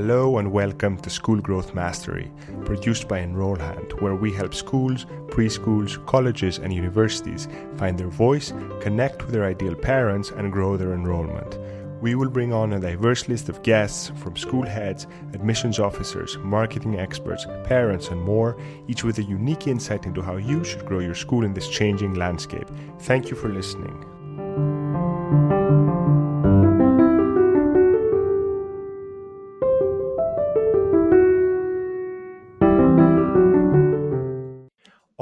Hello 0.00 0.38
and 0.38 0.52
welcome 0.52 0.96
to 0.98 1.10
School 1.10 1.40
Growth 1.40 1.74
Mastery, 1.74 2.30
produced 2.64 3.08
by 3.08 3.18
EnrollHand, 3.18 4.00
where 4.00 4.14
we 4.14 4.32
help 4.32 4.54
schools, 4.54 5.06
preschools, 5.26 6.06
colleges, 6.06 6.58
and 6.58 6.72
universities 6.72 7.48
find 7.76 7.98
their 7.98 8.06
voice, 8.06 8.52
connect 8.80 9.22
with 9.22 9.32
their 9.32 9.44
ideal 9.44 9.74
parents, 9.74 10.30
and 10.30 10.52
grow 10.52 10.76
their 10.76 10.92
enrollment. 10.92 11.58
We 12.00 12.14
will 12.14 12.30
bring 12.30 12.52
on 12.52 12.74
a 12.74 12.78
diverse 12.78 13.28
list 13.28 13.48
of 13.48 13.64
guests 13.64 14.12
from 14.14 14.36
school 14.36 14.64
heads, 14.64 15.08
admissions 15.32 15.80
officers, 15.80 16.38
marketing 16.44 17.00
experts, 17.00 17.44
parents, 17.64 18.06
and 18.10 18.22
more, 18.22 18.56
each 18.86 19.02
with 19.02 19.18
a 19.18 19.24
unique 19.24 19.66
insight 19.66 20.06
into 20.06 20.22
how 20.22 20.36
you 20.36 20.62
should 20.62 20.86
grow 20.86 21.00
your 21.00 21.16
school 21.16 21.44
in 21.44 21.54
this 21.54 21.68
changing 21.68 22.14
landscape. 22.14 22.68
Thank 23.00 23.30
you 23.30 23.36
for 23.36 23.48
listening. 23.48 24.04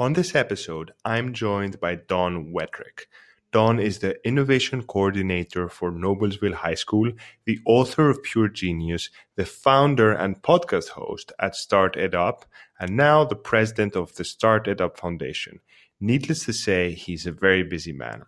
On 0.07 0.13
this 0.13 0.35
episode, 0.35 0.93
I'm 1.03 1.33
joined 1.33 1.81
by 1.81 1.95
Don 1.95 2.53
Wettrick. 2.53 3.07
Don 3.51 3.77
is 3.77 3.99
the 3.99 4.15
Innovation 4.25 4.83
Coordinator 4.83 5.67
for 5.67 5.91
Noblesville 5.91 6.53
High 6.53 6.75
School, 6.75 7.11
the 7.43 7.59
author 7.65 8.09
of 8.09 8.23
Pure 8.23 8.47
Genius, 8.47 9.09
the 9.35 9.43
founder 9.43 10.13
and 10.13 10.41
podcast 10.41 10.91
host 10.91 11.33
at 11.41 11.57
Start 11.57 11.97
Ed 11.97 12.15
Up, 12.15 12.45
and 12.79 12.95
now 12.95 13.25
the 13.25 13.35
president 13.35 13.97
of 13.97 14.15
the 14.15 14.23
Start 14.23 14.69
Ed 14.69 14.79
Up 14.79 14.97
Foundation. 14.97 15.59
Needless 15.99 16.45
to 16.45 16.53
say, 16.53 16.93
he's 16.93 17.27
a 17.27 17.33
very 17.33 17.63
busy 17.63 17.91
man. 17.91 18.23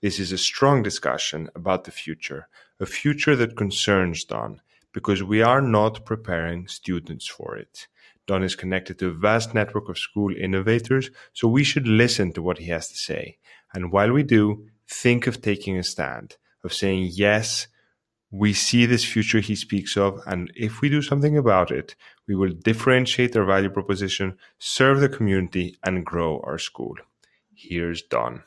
This 0.00 0.20
is 0.20 0.30
a 0.30 0.38
strong 0.38 0.84
discussion 0.84 1.50
about 1.56 1.82
the 1.82 1.90
future, 1.90 2.46
a 2.78 2.86
future 2.86 3.34
that 3.34 3.56
concerns 3.56 4.22
Don, 4.22 4.60
because 4.92 5.24
we 5.24 5.42
are 5.42 5.60
not 5.60 6.06
preparing 6.06 6.68
students 6.68 7.26
for 7.26 7.56
it. 7.56 7.88
Don 8.26 8.42
is 8.42 8.56
connected 8.56 8.98
to 8.98 9.08
a 9.08 9.12
vast 9.12 9.54
network 9.54 9.88
of 9.88 9.98
school 9.98 10.34
innovators, 10.34 11.10
so 11.32 11.48
we 11.48 11.64
should 11.64 11.86
listen 11.86 12.32
to 12.32 12.42
what 12.42 12.58
he 12.58 12.66
has 12.66 12.88
to 12.88 12.96
say. 12.96 13.38
And 13.74 13.92
while 13.92 14.12
we 14.12 14.22
do, 14.22 14.66
think 14.88 15.26
of 15.26 15.42
taking 15.42 15.76
a 15.76 15.82
stand, 15.82 16.36
of 16.62 16.72
saying, 16.72 17.10
yes, 17.12 17.66
we 18.30 18.52
see 18.52 18.86
this 18.86 19.04
future 19.04 19.40
he 19.40 19.54
speaks 19.54 19.96
of, 19.96 20.20
and 20.26 20.50
if 20.56 20.80
we 20.80 20.88
do 20.88 21.02
something 21.02 21.36
about 21.36 21.70
it, 21.70 21.94
we 22.26 22.34
will 22.34 22.52
differentiate 22.52 23.36
our 23.36 23.44
value 23.44 23.70
proposition, 23.70 24.36
serve 24.58 25.00
the 25.00 25.08
community, 25.08 25.76
and 25.84 26.04
grow 26.04 26.40
our 26.44 26.58
school. 26.58 26.94
Here's 27.54 28.02
Don. 28.02 28.42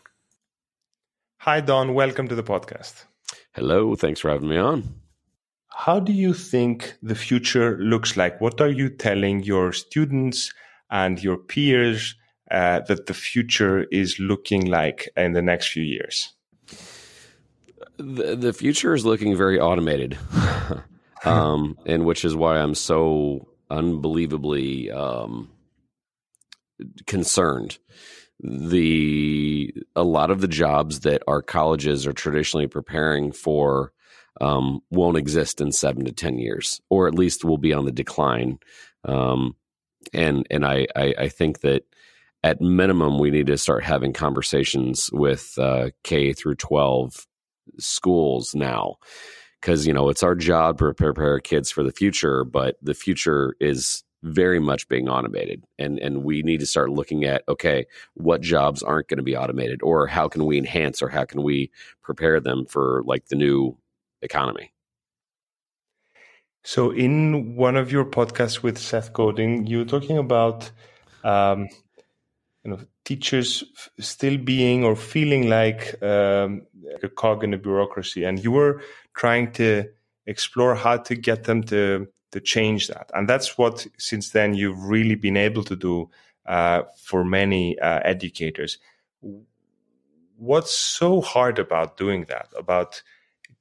Hi, 1.42 1.62
Don. 1.62 1.94
Welcome 1.94 2.28
to 2.28 2.36
the 2.36 2.44
podcast. 2.44 3.06
Hello. 3.54 3.96
Thanks 3.96 4.20
for 4.20 4.30
having 4.30 4.50
me 4.50 4.58
on. 4.58 5.07
How 5.78 6.00
do 6.00 6.12
you 6.12 6.34
think 6.34 6.96
the 7.04 7.14
future 7.14 7.78
looks 7.78 8.18
like? 8.18 8.42
What 8.42 8.60
are 8.62 8.70
you 8.70 8.90
telling 8.90 9.44
your 9.44 9.72
students 9.72 10.52
and 10.90 11.22
your 11.22 11.38
peers 11.38 12.16
uh, 12.50 12.80
that 12.88 13.06
the 13.06 13.14
future 13.14 13.84
is 13.92 14.20
looking 14.20 14.66
like 14.66 15.08
in 15.16 15.34
the 15.34 15.42
next 15.44 15.68
few 15.68 15.84
years? 15.84 16.34
The, 17.98 18.36
the 18.36 18.54
future 18.54 18.96
is 18.96 19.06
looking 19.06 19.38
very 19.38 19.60
automated, 19.60 20.18
um, 21.26 21.78
and 21.86 22.06
which 22.06 22.26
is 22.26 22.36
why 22.36 22.58
I'm 22.58 22.74
so 22.74 23.48
unbelievably 23.70 24.90
um, 24.90 25.52
concerned. 27.06 27.78
The 28.40 29.76
a 29.96 30.04
lot 30.04 30.32
of 30.32 30.42
the 30.42 30.48
jobs 30.48 31.02
that 31.02 31.22
our 31.28 31.44
colleges 31.44 32.08
are 32.08 32.14
traditionally 32.14 32.68
preparing 32.68 33.32
for 33.32 33.94
um, 34.42 34.82
won't 34.90 35.18
exist 35.18 35.62
in 35.62 35.72
seven 35.72 36.06
to 36.06 36.12
ten 36.12 36.38
years, 36.38 36.82
or 36.90 37.08
at 37.08 37.16
least 37.16 37.46
will 37.46 37.58
be 37.58 37.74
on 37.74 37.86
the 37.86 37.92
decline. 37.92 38.60
Um, 39.04 39.56
and 40.14 40.46
and 40.50 40.66
I, 40.66 40.88
I, 40.96 41.14
I 41.18 41.30
think 41.30 41.62
that 41.62 41.84
at 42.44 42.62
minimum 42.62 43.20
we 43.20 43.32
need 43.32 43.48
to 43.48 43.58
start 43.58 43.84
having 43.84 44.14
conversations 44.14 45.10
with 45.12 45.54
uh, 45.58 45.90
K 46.04 46.34
through 46.34 46.56
twelve 46.56 47.26
schools 47.80 48.56
now 48.56 48.96
because 49.62 49.86
you 49.86 49.94
know 49.94 50.10
it's 50.10 50.24
our 50.24 50.36
job 50.36 50.78
to 50.78 50.94
prepare 50.94 51.40
kids 51.40 51.72
for 51.72 51.84
the 51.84 51.92
future, 51.92 52.44
but 52.44 52.78
the 52.82 52.94
future 52.94 53.56
is 53.60 54.04
very 54.24 54.60
much 54.60 54.88
being 54.88 55.08
automated 55.08 55.64
and 55.78 56.00
and 56.00 56.24
we 56.24 56.42
need 56.42 56.60
to 56.60 56.66
start 56.66 56.90
looking 56.90 57.24
at 57.24 57.44
okay 57.48 57.86
what 58.16 58.42
jobs 58.42 58.82
aren't 58.82 59.08
going 59.08 59.18
to 59.18 59.24
be 59.24 59.38
automated 59.38 59.80
or 59.84 60.08
how 60.08 60.28
can 60.28 60.46
we 60.46 60.58
enhance 60.58 61.04
or 61.04 61.08
how 61.08 61.24
can 61.24 61.44
we 61.44 61.70
prepare 62.02 62.40
them 62.40 62.66
for 62.66 63.04
like 63.06 63.28
the 63.28 63.36
new 63.36 63.78
economy. 64.32 64.68
So, 66.64 66.92
in 66.92 67.56
one 67.56 67.78
of 67.78 67.92
your 67.92 68.06
podcasts 68.06 68.62
with 68.62 68.78
Seth 68.78 69.14
Godin, 69.14 69.68
you 69.68 69.78
were 69.80 69.92
talking 69.96 70.18
about 70.18 70.70
um, 71.24 71.70
you 72.64 72.72
know 72.72 72.80
teachers 73.06 73.64
still 74.00 74.38
being 74.38 74.84
or 74.84 74.96
feeling 74.96 75.48
like 75.48 75.82
um, 76.04 76.50
a 77.02 77.10
cog 77.22 77.44
in 77.46 77.54
a 77.54 77.58
bureaucracy, 77.58 78.26
and 78.26 78.44
you 78.44 78.52
were 78.52 78.82
trying 79.16 79.54
to 79.54 79.70
explore 80.26 80.76
how 80.76 80.98
to 80.98 81.16
get 81.16 81.46
them 81.46 81.64
to 81.72 82.08
to 82.34 82.40
change 82.42 82.88
that, 82.90 83.10
and 83.14 83.30
that's 83.30 83.58
what 83.58 83.88
since 83.98 84.32
then 84.32 84.54
you've 84.54 84.84
really 84.84 85.16
been 85.16 85.38
able 85.38 85.64
to 85.64 85.76
do 85.76 86.10
uh, 86.48 86.82
for 87.02 87.24
many 87.24 87.80
uh, 87.80 88.02
educators. 88.04 88.78
What's 90.38 90.76
so 90.76 91.22
hard 91.22 91.60
about 91.60 91.96
doing 91.98 92.26
that? 92.28 92.48
About 92.58 93.02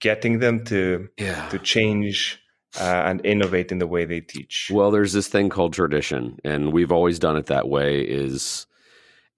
getting 0.01 0.39
them 0.39 0.65
to 0.65 1.09
yeah. 1.17 1.49
to 1.49 1.59
change 1.59 2.41
uh, 2.79 3.03
and 3.07 3.25
innovate 3.25 3.73
in 3.73 3.79
the 3.79 3.87
way 3.87 4.05
they 4.05 4.21
teach? 4.21 4.71
Well, 4.73 4.91
there's 4.91 5.12
this 5.12 5.29
thing 5.29 5.49
called 5.49 5.73
tradition, 5.73 6.39
and 6.45 6.73
we've 6.73 6.93
always 6.93 7.19
done 7.19 7.37
it 7.37 7.47
that 7.47 7.69
way. 7.69 8.03
Is 8.03 8.67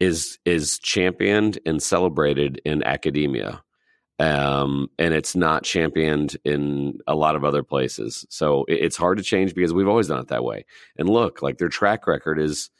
is 0.01 0.39
is 0.45 0.79
championed 0.79 1.59
and 1.67 1.83
celebrated 1.83 2.61
in 2.65 2.83
academia, 2.83 3.63
um, 4.19 4.89
and 4.99 5.15
it's 5.15 5.37
not 5.37 5.65
championed 5.65 6.37
in 6.45 6.99
a 7.07 7.15
lot 7.15 7.37
of 7.37 7.45
other 7.45 7.63
places. 7.63 8.27
So 8.31 8.65
it's 8.69 8.97
hard 8.97 9.19
to 9.19 9.25
change 9.25 9.55
because 9.55 9.73
we've 9.73 9.89
always 9.89 10.09
done 10.09 10.21
it 10.21 10.29
that 10.29 10.45
way. 10.45 10.65
And 10.97 11.09
look, 11.09 11.43
like 11.43 11.59
their 11.59 11.69
track 11.69 12.07
record 12.07 12.39
is 12.39 12.71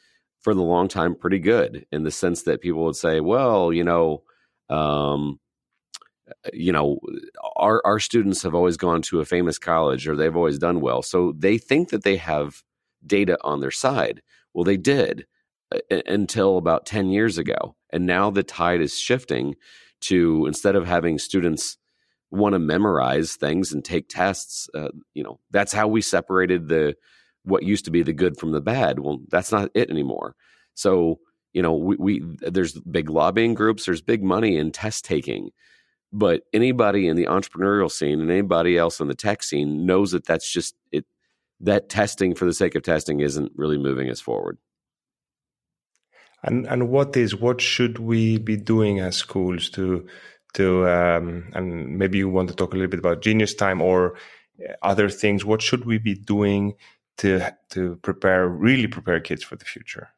for 0.41 0.53
the 0.53 0.61
long 0.61 0.87
time 0.87 1.15
pretty 1.15 1.39
good 1.39 1.85
in 1.91 2.03
the 2.03 2.11
sense 2.11 2.43
that 2.43 2.61
people 2.61 2.85
would 2.85 2.95
say, 2.95 3.19
well, 3.19 3.71
you 3.73 3.83
know. 3.83 4.23
Um, 4.69 5.39
you 6.53 6.71
know 6.71 6.99
our 7.55 7.81
our 7.85 7.99
students 7.99 8.41
have 8.43 8.55
always 8.55 8.77
gone 8.77 9.01
to 9.01 9.19
a 9.19 9.25
famous 9.25 9.57
college 9.57 10.07
or 10.07 10.15
they've 10.15 10.35
always 10.35 10.57
done 10.57 10.81
well 10.81 11.01
so 11.01 11.33
they 11.37 11.57
think 11.57 11.89
that 11.89 12.03
they 12.03 12.17
have 12.17 12.63
data 13.05 13.37
on 13.41 13.59
their 13.59 13.71
side. 13.71 14.21
Well 14.53 14.63
they 14.63 14.77
did 14.77 15.25
uh, 15.73 15.79
until 16.05 16.57
about 16.57 16.85
10 16.85 17.09
years 17.09 17.37
ago 17.37 17.75
and 17.91 18.05
now 18.05 18.29
the 18.29 18.43
tide 18.43 18.81
is 18.81 18.97
shifting 18.97 19.55
to 20.01 20.45
instead 20.45 20.75
of 20.75 20.87
having 20.87 21.19
students 21.19 21.77
want 22.31 22.53
to 22.53 22.59
memorize 22.59 23.35
things 23.35 23.71
and 23.73 23.83
take 23.83 24.07
tests 24.07 24.69
uh, 24.75 24.89
you 25.13 25.23
know 25.23 25.39
that's 25.51 25.73
how 25.73 25.87
we 25.87 26.01
separated 26.01 26.67
the 26.67 26.95
what 27.43 27.63
used 27.63 27.85
to 27.85 27.91
be 27.91 28.03
the 28.03 28.13
good 28.13 28.37
from 28.37 28.51
the 28.51 28.61
bad. 28.61 28.99
Well 28.99 29.19
that's 29.29 29.51
not 29.51 29.71
it 29.73 29.89
anymore. 29.89 30.35
So 30.73 31.19
you 31.53 31.61
know 31.61 31.73
we, 31.73 31.95
we 31.97 32.21
there's 32.41 32.73
big 32.81 33.09
lobbying 33.09 33.53
groups 33.53 33.85
there's 33.85 34.01
big 34.01 34.23
money 34.23 34.57
in 34.57 34.71
test 34.71 35.05
taking 35.05 35.49
but 36.11 36.43
anybody 36.53 37.07
in 37.07 37.15
the 37.15 37.25
entrepreneurial 37.25 37.91
scene 37.91 38.19
and 38.19 38.31
anybody 38.31 38.77
else 38.77 38.99
in 38.99 39.07
the 39.07 39.15
tech 39.15 39.43
scene 39.43 39.85
knows 39.85 40.11
that 40.11 40.25
that's 40.25 40.51
just 40.51 40.75
it 40.91 41.05
that 41.59 41.89
testing 41.89 42.35
for 42.35 42.45
the 42.45 42.53
sake 42.53 42.75
of 42.75 42.83
testing 42.83 43.19
isn't 43.19 43.51
really 43.55 43.77
moving 43.77 44.09
us 44.09 44.21
forward. 44.21 44.57
And 46.41 46.65
and 46.67 46.89
what 46.89 47.15
is 47.17 47.35
what 47.35 47.61
should 47.61 47.99
we 47.99 48.37
be 48.37 48.55
doing 48.55 48.99
as 48.99 49.17
schools 49.17 49.69
to 49.71 50.07
to 50.53 50.87
um, 50.87 51.51
and 51.53 51.97
maybe 51.97 52.17
you 52.17 52.29
want 52.29 52.49
to 52.49 52.55
talk 52.55 52.73
a 52.73 52.75
little 52.75 52.89
bit 52.89 52.99
about 52.99 53.21
genius 53.21 53.53
time 53.53 53.81
or 53.81 54.15
other 54.81 55.09
things. 55.09 55.45
What 55.45 55.61
should 55.61 55.85
we 55.85 55.97
be 55.97 56.15
doing 56.15 56.75
to 57.17 57.53
to 57.71 57.97
prepare 57.97 58.47
really 58.47 58.87
prepare 58.87 59.19
kids 59.19 59.43
for 59.43 59.57
the 59.57 59.65
future 59.65 60.09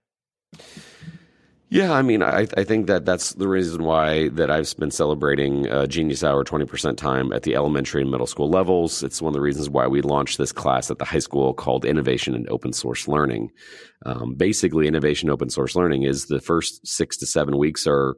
yeah, 1.72 1.94
I 1.94 2.02
mean, 2.02 2.22
I, 2.22 2.48
I 2.58 2.66
think 2.66 2.88
that 2.88 3.06
that's 3.06 3.32
the 3.36 3.48
reason 3.48 3.86
why 3.86 4.28
that 4.30 4.52
I've 4.52 4.76
been 4.76 4.92
celebrating 4.92 5.70
uh, 5.70 5.88
Genius 5.88 6.22
Hour 6.22 6.44
20% 6.44 6.98
time 6.98 7.32
at 7.32 7.44
the 7.44 7.56
elementary 7.56 8.02
and 8.02 8.12
middle 8.12 8.28
school 8.28 8.50
levels. 8.50 9.02
It's 9.04 9.22
one 9.22 9.30
of 9.30 9.36
the 9.36 9.42
reasons 9.42 9.70
why 9.70 9.88
we 9.88 10.02
launched 10.02 10.38
this 10.38 10.52
class 10.52 10.92
at 10.92 10.98
the 10.98 11.06
high 11.06 11.20
school 11.20 11.54
called 11.54 11.86
Innovation 11.86 12.36
and 12.36 12.50
Open 12.50 12.74
Source 12.74 13.08
Learning. 13.08 13.52
Um, 14.06 14.36
basically, 14.36 14.86
Innovation 14.86 15.30
Open 15.30 15.50
Source 15.50 15.74
Learning 15.74 16.04
is 16.04 16.26
the 16.26 16.42
first 16.42 16.86
six 16.86 17.16
to 17.20 17.26
seven 17.26 17.58
weeks 17.58 17.88
are 17.88 18.18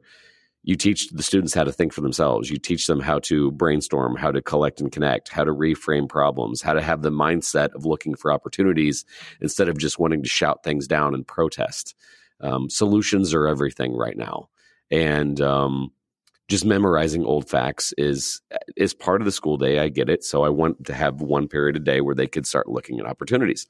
you 0.64 0.74
teach 0.74 1.10
the 1.10 1.22
students 1.22 1.54
how 1.54 1.62
to 1.62 1.72
think 1.72 1.92
for 1.92 2.00
themselves. 2.00 2.50
You 2.50 2.58
teach 2.58 2.88
them 2.88 2.98
how 2.98 3.20
to 3.20 3.52
brainstorm, 3.52 4.16
how 4.16 4.32
to 4.32 4.42
collect 4.42 4.80
and 4.80 4.90
connect, 4.90 5.28
how 5.28 5.44
to 5.44 5.52
reframe 5.52 6.08
problems, 6.08 6.60
how 6.60 6.72
to 6.72 6.82
have 6.82 7.02
the 7.02 7.12
mindset 7.12 7.72
of 7.74 7.86
looking 7.86 8.16
for 8.16 8.32
opportunities 8.32 9.04
instead 9.40 9.68
of 9.68 9.78
just 9.78 10.00
wanting 10.00 10.24
to 10.24 10.28
shout 10.28 10.64
things 10.64 10.88
down 10.88 11.14
and 11.14 11.24
protest 11.24 11.94
um, 12.44 12.70
solutions 12.70 13.34
are 13.34 13.48
everything 13.48 13.96
right 13.96 14.16
now, 14.16 14.48
and 14.90 15.40
um, 15.40 15.90
just 16.48 16.64
memorizing 16.64 17.24
old 17.24 17.48
facts 17.48 17.94
is 17.96 18.42
is 18.76 18.92
part 18.92 19.20
of 19.20 19.24
the 19.24 19.32
school 19.32 19.56
day. 19.56 19.78
I 19.78 19.88
get 19.88 20.10
it. 20.10 20.24
So 20.24 20.44
I 20.44 20.50
want 20.50 20.84
to 20.86 20.94
have 20.94 21.20
one 21.20 21.48
period 21.48 21.76
a 21.76 21.80
day 21.80 22.00
where 22.00 22.14
they 22.14 22.26
could 22.26 22.46
start 22.46 22.68
looking 22.68 23.00
at 23.00 23.06
opportunities. 23.06 23.66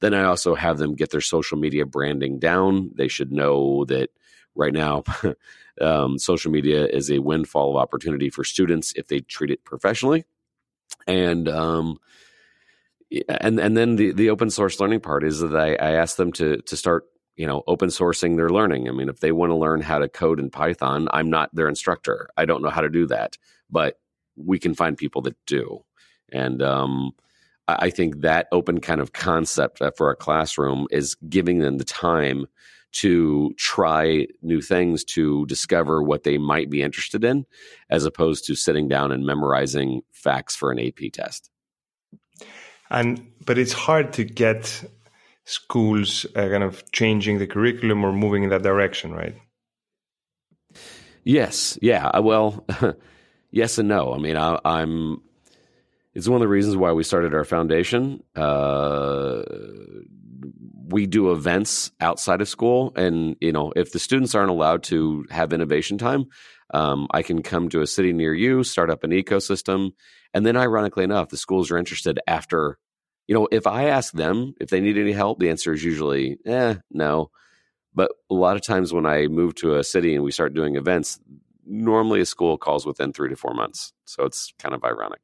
Then 0.00 0.12
I 0.12 0.24
also 0.24 0.54
have 0.54 0.78
them 0.78 0.94
get 0.94 1.10
their 1.10 1.22
social 1.22 1.58
media 1.58 1.86
branding 1.86 2.38
down. 2.38 2.90
They 2.94 3.08
should 3.08 3.32
know 3.32 3.86
that 3.86 4.10
right 4.54 4.72
now 4.72 5.04
um, 5.80 6.18
social 6.18 6.52
media 6.52 6.86
is 6.86 7.10
a 7.10 7.20
windfall 7.20 7.70
of 7.70 7.82
opportunity 7.82 8.28
for 8.28 8.44
students 8.44 8.92
if 8.96 9.06
they 9.06 9.20
treat 9.20 9.50
it 9.50 9.64
professionally. 9.64 10.24
And 11.06 11.48
um, 11.48 11.98
and 13.28 13.58
and 13.58 13.76
then 13.76 13.96
the 13.96 14.12
the 14.12 14.30
open 14.30 14.50
source 14.50 14.78
learning 14.78 15.00
part 15.00 15.24
is 15.24 15.40
that 15.40 15.56
I, 15.56 15.74
I 15.74 15.92
ask 15.92 16.16
them 16.16 16.32
to 16.32 16.58
to 16.58 16.76
start 16.76 17.06
you 17.40 17.46
know 17.46 17.62
open 17.66 17.88
sourcing 17.88 18.36
their 18.36 18.50
learning. 18.50 18.86
I 18.86 18.92
mean 18.92 19.08
if 19.08 19.20
they 19.20 19.32
want 19.32 19.50
to 19.50 19.56
learn 19.56 19.80
how 19.80 19.98
to 19.98 20.08
code 20.08 20.38
in 20.38 20.50
python 20.50 21.08
i'm 21.12 21.30
not 21.30 21.54
their 21.54 21.68
instructor. 21.68 22.28
I 22.36 22.44
don't 22.44 22.62
know 22.62 22.68
how 22.68 22.82
to 22.82 22.90
do 22.90 23.06
that 23.06 23.38
but 23.70 23.98
we 24.36 24.58
can 24.58 24.74
find 24.74 24.96
people 24.96 25.22
that 25.22 25.36
do. 25.46 25.82
And 26.30 26.62
um, 26.62 27.12
i 27.66 27.88
think 27.88 28.20
that 28.20 28.46
open 28.52 28.80
kind 28.80 29.00
of 29.00 29.14
concept 29.14 29.80
uh, 29.80 29.90
for 29.96 30.10
a 30.10 30.16
classroom 30.16 30.86
is 30.90 31.14
giving 31.36 31.60
them 31.60 31.78
the 31.78 31.84
time 31.84 32.46
to 32.92 33.54
try 33.56 34.26
new 34.42 34.60
things 34.60 35.04
to 35.04 35.46
discover 35.46 36.02
what 36.02 36.24
they 36.24 36.36
might 36.36 36.68
be 36.68 36.82
interested 36.82 37.24
in 37.24 37.46
as 37.88 38.04
opposed 38.04 38.44
to 38.44 38.54
sitting 38.54 38.88
down 38.88 39.12
and 39.12 39.24
memorizing 39.24 40.02
facts 40.10 40.56
for 40.56 40.72
an 40.72 40.78
ap 40.78 41.00
test. 41.12 41.50
And 42.90 43.30
but 43.46 43.56
it's 43.56 43.72
hard 43.72 44.12
to 44.14 44.24
get 44.24 44.82
schools 45.50 46.24
uh, 46.36 46.48
kind 46.48 46.62
of 46.62 46.90
changing 46.92 47.38
the 47.38 47.46
curriculum 47.46 48.04
or 48.04 48.12
moving 48.12 48.44
in 48.44 48.50
that 48.50 48.62
direction, 48.62 49.12
right? 49.12 49.34
Yes. 51.24 51.76
Yeah. 51.82 52.06
Uh, 52.06 52.22
well, 52.22 52.64
yes 53.50 53.78
and 53.78 53.88
no. 53.88 54.14
I 54.14 54.18
mean, 54.18 54.36
I, 54.36 54.58
am 54.64 55.22
It's 56.14 56.28
one 56.28 56.36
of 56.36 56.40
the 56.40 56.48
reasons 56.48 56.76
why 56.76 56.92
we 56.92 57.02
started 57.02 57.34
our 57.34 57.44
foundation. 57.44 58.22
Uh, 58.36 59.42
we 60.86 61.06
do 61.06 61.32
events 61.32 61.92
outside 62.00 62.40
of 62.40 62.48
school, 62.48 62.92
and 62.96 63.36
you 63.40 63.52
know, 63.52 63.72
if 63.76 63.92
the 63.92 63.98
students 63.98 64.34
aren't 64.34 64.50
allowed 64.50 64.82
to 64.84 65.24
have 65.30 65.52
innovation 65.52 65.98
time, 65.98 66.26
um, 66.72 67.06
I 67.10 67.22
can 67.22 67.42
come 67.42 67.68
to 67.68 67.80
a 67.80 67.86
city 67.86 68.12
near 68.12 68.34
you, 68.34 68.64
start 68.64 68.90
up 68.90 69.04
an 69.04 69.10
ecosystem, 69.10 69.92
and 70.32 70.46
then, 70.46 70.56
ironically 70.56 71.04
enough, 71.04 71.28
the 71.28 71.36
schools 71.36 71.70
are 71.70 71.78
interested 71.78 72.18
after 72.26 72.78
you 73.30 73.34
know, 73.34 73.46
if 73.52 73.64
I 73.68 73.84
ask 73.84 74.12
them 74.12 74.56
if 74.60 74.70
they 74.70 74.80
need 74.80 74.98
any 74.98 75.12
help, 75.12 75.38
the 75.38 75.50
answer 75.50 75.72
is 75.72 75.84
usually, 75.84 76.36
eh, 76.46 76.74
no. 76.90 77.30
But 77.94 78.10
a 78.28 78.34
lot 78.34 78.56
of 78.56 78.62
times 78.62 78.92
when 78.92 79.06
I 79.06 79.28
move 79.28 79.54
to 79.56 79.76
a 79.76 79.84
city 79.84 80.16
and 80.16 80.24
we 80.24 80.32
start 80.32 80.52
doing 80.52 80.74
events, 80.74 81.20
normally 81.64 82.20
a 82.20 82.26
school 82.26 82.58
calls 82.58 82.84
within 82.84 83.12
three 83.12 83.28
to 83.28 83.36
four 83.36 83.54
months. 83.54 83.92
So 84.04 84.24
it's 84.24 84.52
kind 84.58 84.74
of 84.74 84.82
ironic. 84.82 85.20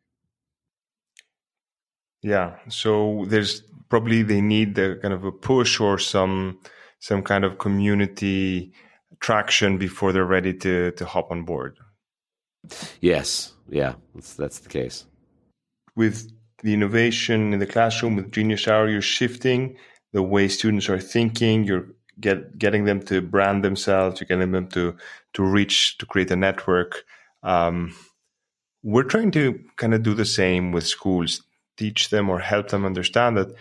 Yeah. 2.23 2.55
So 2.69 3.25
there's 3.27 3.63
probably 3.89 4.23
they 4.23 4.41
need 4.41 4.77
the 4.77 5.01
kind 5.03 5.13
of 5.13 5.25
a 5.25 5.33
push 5.33 5.81
or 5.81 5.99
some 5.99 6.61
some 7.01 7.25
kind 7.25 7.45
of 7.45 7.59
community 7.59 8.73
traction 9.19 9.79
before 9.79 10.13
they're 10.13 10.25
ready 10.25 10.55
to 10.55 10.93
to 10.93 11.05
hop 11.05 11.33
on 11.33 11.43
board. 11.43 11.77
Yes. 13.01 13.53
Yeah. 13.69 13.95
That's 14.15 14.35
that's 14.35 14.61
the 14.61 14.69
case. 14.69 15.07
With 15.97 16.31
the 16.67 16.75
innovation 16.75 17.53
in 17.53 17.61
the 17.61 17.67
classroom 17.67 18.17
with 18.17 18.33
Genius 18.33 18.67
Hour, 18.67 18.89
you're 18.89 19.01
shifting 19.01 19.77
the 20.13 20.21
way 20.21 20.49
students 20.49 20.89
are 20.89 20.99
thinking. 20.99 21.63
You're 21.63 21.87
get, 22.19 22.59
getting 22.59 22.87
them 22.87 23.01
to 23.03 23.23
brand 23.23 23.63
themselves. 23.63 24.21
You're 24.21 24.27
getting 24.27 24.51
them 24.51 24.67
to 24.71 24.97
to 25.35 25.45
reach 25.45 25.97
to 25.99 26.07
create 26.07 26.33
a 26.33 26.35
network. 26.35 27.05
Um, 27.45 27.95
we're 28.83 29.05
trying 29.05 29.31
to 29.33 29.61
kind 29.77 29.95
of 29.95 30.03
do 30.03 30.13
the 30.13 30.25
same 30.25 30.73
with 30.73 30.89
schools, 30.89 31.41
teach 31.77 32.11
them 32.11 32.29
or 32.29 32.41
help 32.41 32.71
them 32.71 32.85
understand 32.85 33.37
that 33.37 33.55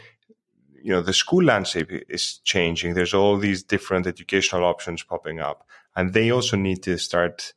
you 0.81 0.91
know 0.91 1.03
the 1.03 1.13
school 1.13 1.43
landscape 1.43 1.91
is 2.09 2.39
changing. 2.43 2.95
There's 2.95 3.13
all 3.13 3.37
these 3.37 3.61
different 3.61 4.07
educational 4.07 4.65
options 4.65 5.03
popping 5.03 5.39
up, 5.39 5.67
and 5.95 6.11
they 6.11 6.31
also 6.31 6.57
need 6.57 6.81
to 6.81 6.97
start 6.97 7.53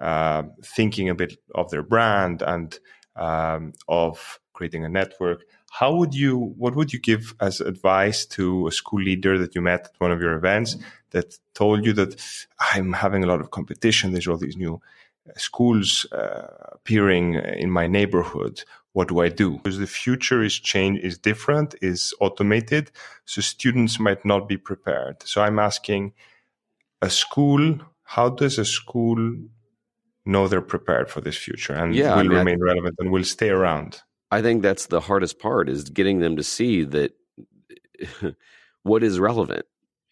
uh, 0.00 0.44
thinking 0.64 1.08
a 1.08 1.16
bit 1.16 1.38
of 1.56 1.72
their 1.72 1.82
brand 1.82 2.40
and 2.40 2.78
um, 3.16 3.72
of 3.88 4.38
creating 4.52 4.84
a 4.84 4.88
network. 4.88 5.44
How 5.70 5.94
would 5.94 6.14
you, 6.14 6.54
what 6.58 6.74
would 6.76 6.92
you 6.92 7.00
give 7.00 7.34
as 7.40 7.60
advice 7.60 8.26
to 8.26 8.66
a 8.66 8.72
school 8.72 9.02
leader 9.02 9.38
that 9.38 9.54
you 9.54 9.60
met 9.60 9.86
at 9.86 9.92
one 9.98 10.12
of 10.12 10.20
your 10.20 10.34
events 10.34 10.76
that 11.10 11.38
told 11.54 11.84
you 11.86 11.92
that 11.94 12.20
I'm 12.74 12.92
having 12.92 13.24
a 13.24 13.26
lot 13.26 13.40
of 13.40 13.50
competition? 13.50 14.12
There's 14.12 14.28
all 14.28 14.36
these 14.36 14.56
new 14.56 14.80
uh, 15.28 15.32
schools 15.36 16.06
uh, 16.12 16.48
appearing 16.72 17.34
in 17.34 17.70
my 17.70 17.86
neighborhood. 17.86 18.64
What 18.92 19.08
do 19.08 19.20
I 19.20 19.28
do? 19.28 19.52
Because 19.52 19.78
the 19.78 19.86
future 19.86 20.42
is 20.42 20.58
change, 20.58 20.98
is 21.00 21.16
different, 21.16 21.74
is 21.80 22.12
automated. 22.20 22.90
So 23.24 23.40
students 23.40 23.98
might 23.98 24.24
not 24.24 24.46
be 24.46 24.58
prepared. 24.58 25.22
So 25.22 25.42
I'm 25.42 25.58
asking 25.58 26.12
a 27.00 27.08
school, 27.08 27.78
how 28.04 28.28
does 28.28 28.58
a 28.58 28.64
school 28.64 29.36
know 30.24 30.46
they're 30.46 30.60
prepared 30.60 31.10
for 31.10 31.20
this 31.20 31.36
future 31.36 31.74
and 31.74 31.94
yeah, 31.94 32.14
will 32.14 32.20
I 32.20 32.22
mean, 32.22 32.38
remain 32.38 32.62
relevant 32.62 32.96
and 32.98 33.10
will 33.10 33.24
stay 33.24 33.50
around? 33.50 34.02
I 34.32 34.40
think 34.40 34.62
that's 34.62 34.86
the 34.86 35.00
hardest 35.00 35.38
part 35.38 35.68
is 35.68 35.84
getting 35.84 36.20
them 36.20 36.36
to 36.36 36.42
see 36.42 36.84
that 36.84 37.12
what 38.82 39.02
is 39.02 39.20
relevant. 39.20 39.66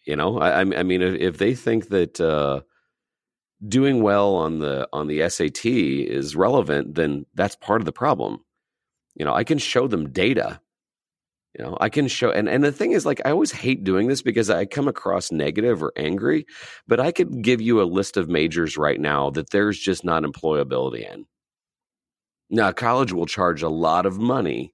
You 0.05 0.15
know, 0.15 0.37
I, 0.37 0.61
I 0.61 0.83
mean, 0.83 1.01
if 1.01 1.39
they 1.39 1.55
think 1.55 1.89
that 1.89 2.21
uh, 2.21 2.61
doing 3.67 4.03
well 4.03 4.35
on 4.35 4.59
the 4.59 4.87
on 4.93 5.07
the 5.07 5.27
SAT 5.27 5.65
is 5.65 6.35
relevant, 6.35 6.93
then 6.93 7.25
that's 7.33 7.55
part 7.55 7.81
of 7.81 7.85
the 7.85 7.91
problem. 7.91 8.43
You 9.15 9.25
know, 9.25 9.33
I 9.33 9.43
can 9.43 9.57
show 9.57 9.87
them 9.87 10.11
data. 10.11 10.61
You 11.57 11.65
know, 11.65 11.77
I 11.81 11.89
can 11.89 12.07
show, 12.07 12.31
and 12.31 12.47
and 12.47 12.63
the 12.63 12.71
thing 12.71 12.91
is, 12.91 13.05
like, 13.05 13.21
I 13.25 13.31
always 13.31 13.51
hate 13.51 13.83
doing 13.83 14.07
this 14.07 14.21
because 14.21 14.49
I 14.51 14.65
come 14.65 14.87
across 14.87 15.31
negative 15.31 15.81
or 15.81 15.93
angry. 15.97 16.45
But 16.87 16.99
I 16.99 17.11
could 17.11 17.41
give 17.41 17.59
you 17.59 17.81
a 17.81 17.83
list 17.83 18.17
of 18.17 18.29
majors 18.29 18.77
right 18.77 18.99
now 18.99 19.31
that 19.31 19.49
there's 19.49 19.79
just 19.79 20.05
not 20.05 20.23
employability 20.23 21.11
in. 21.11 21.25
Now, 22.51 22.73
college 22.73 23.13
will 23.13 23.25
charge 23.25 23.63
a 23.63 23.69
lot 23.69 24.05
of 24.05 24.19
money. 24.19 24.73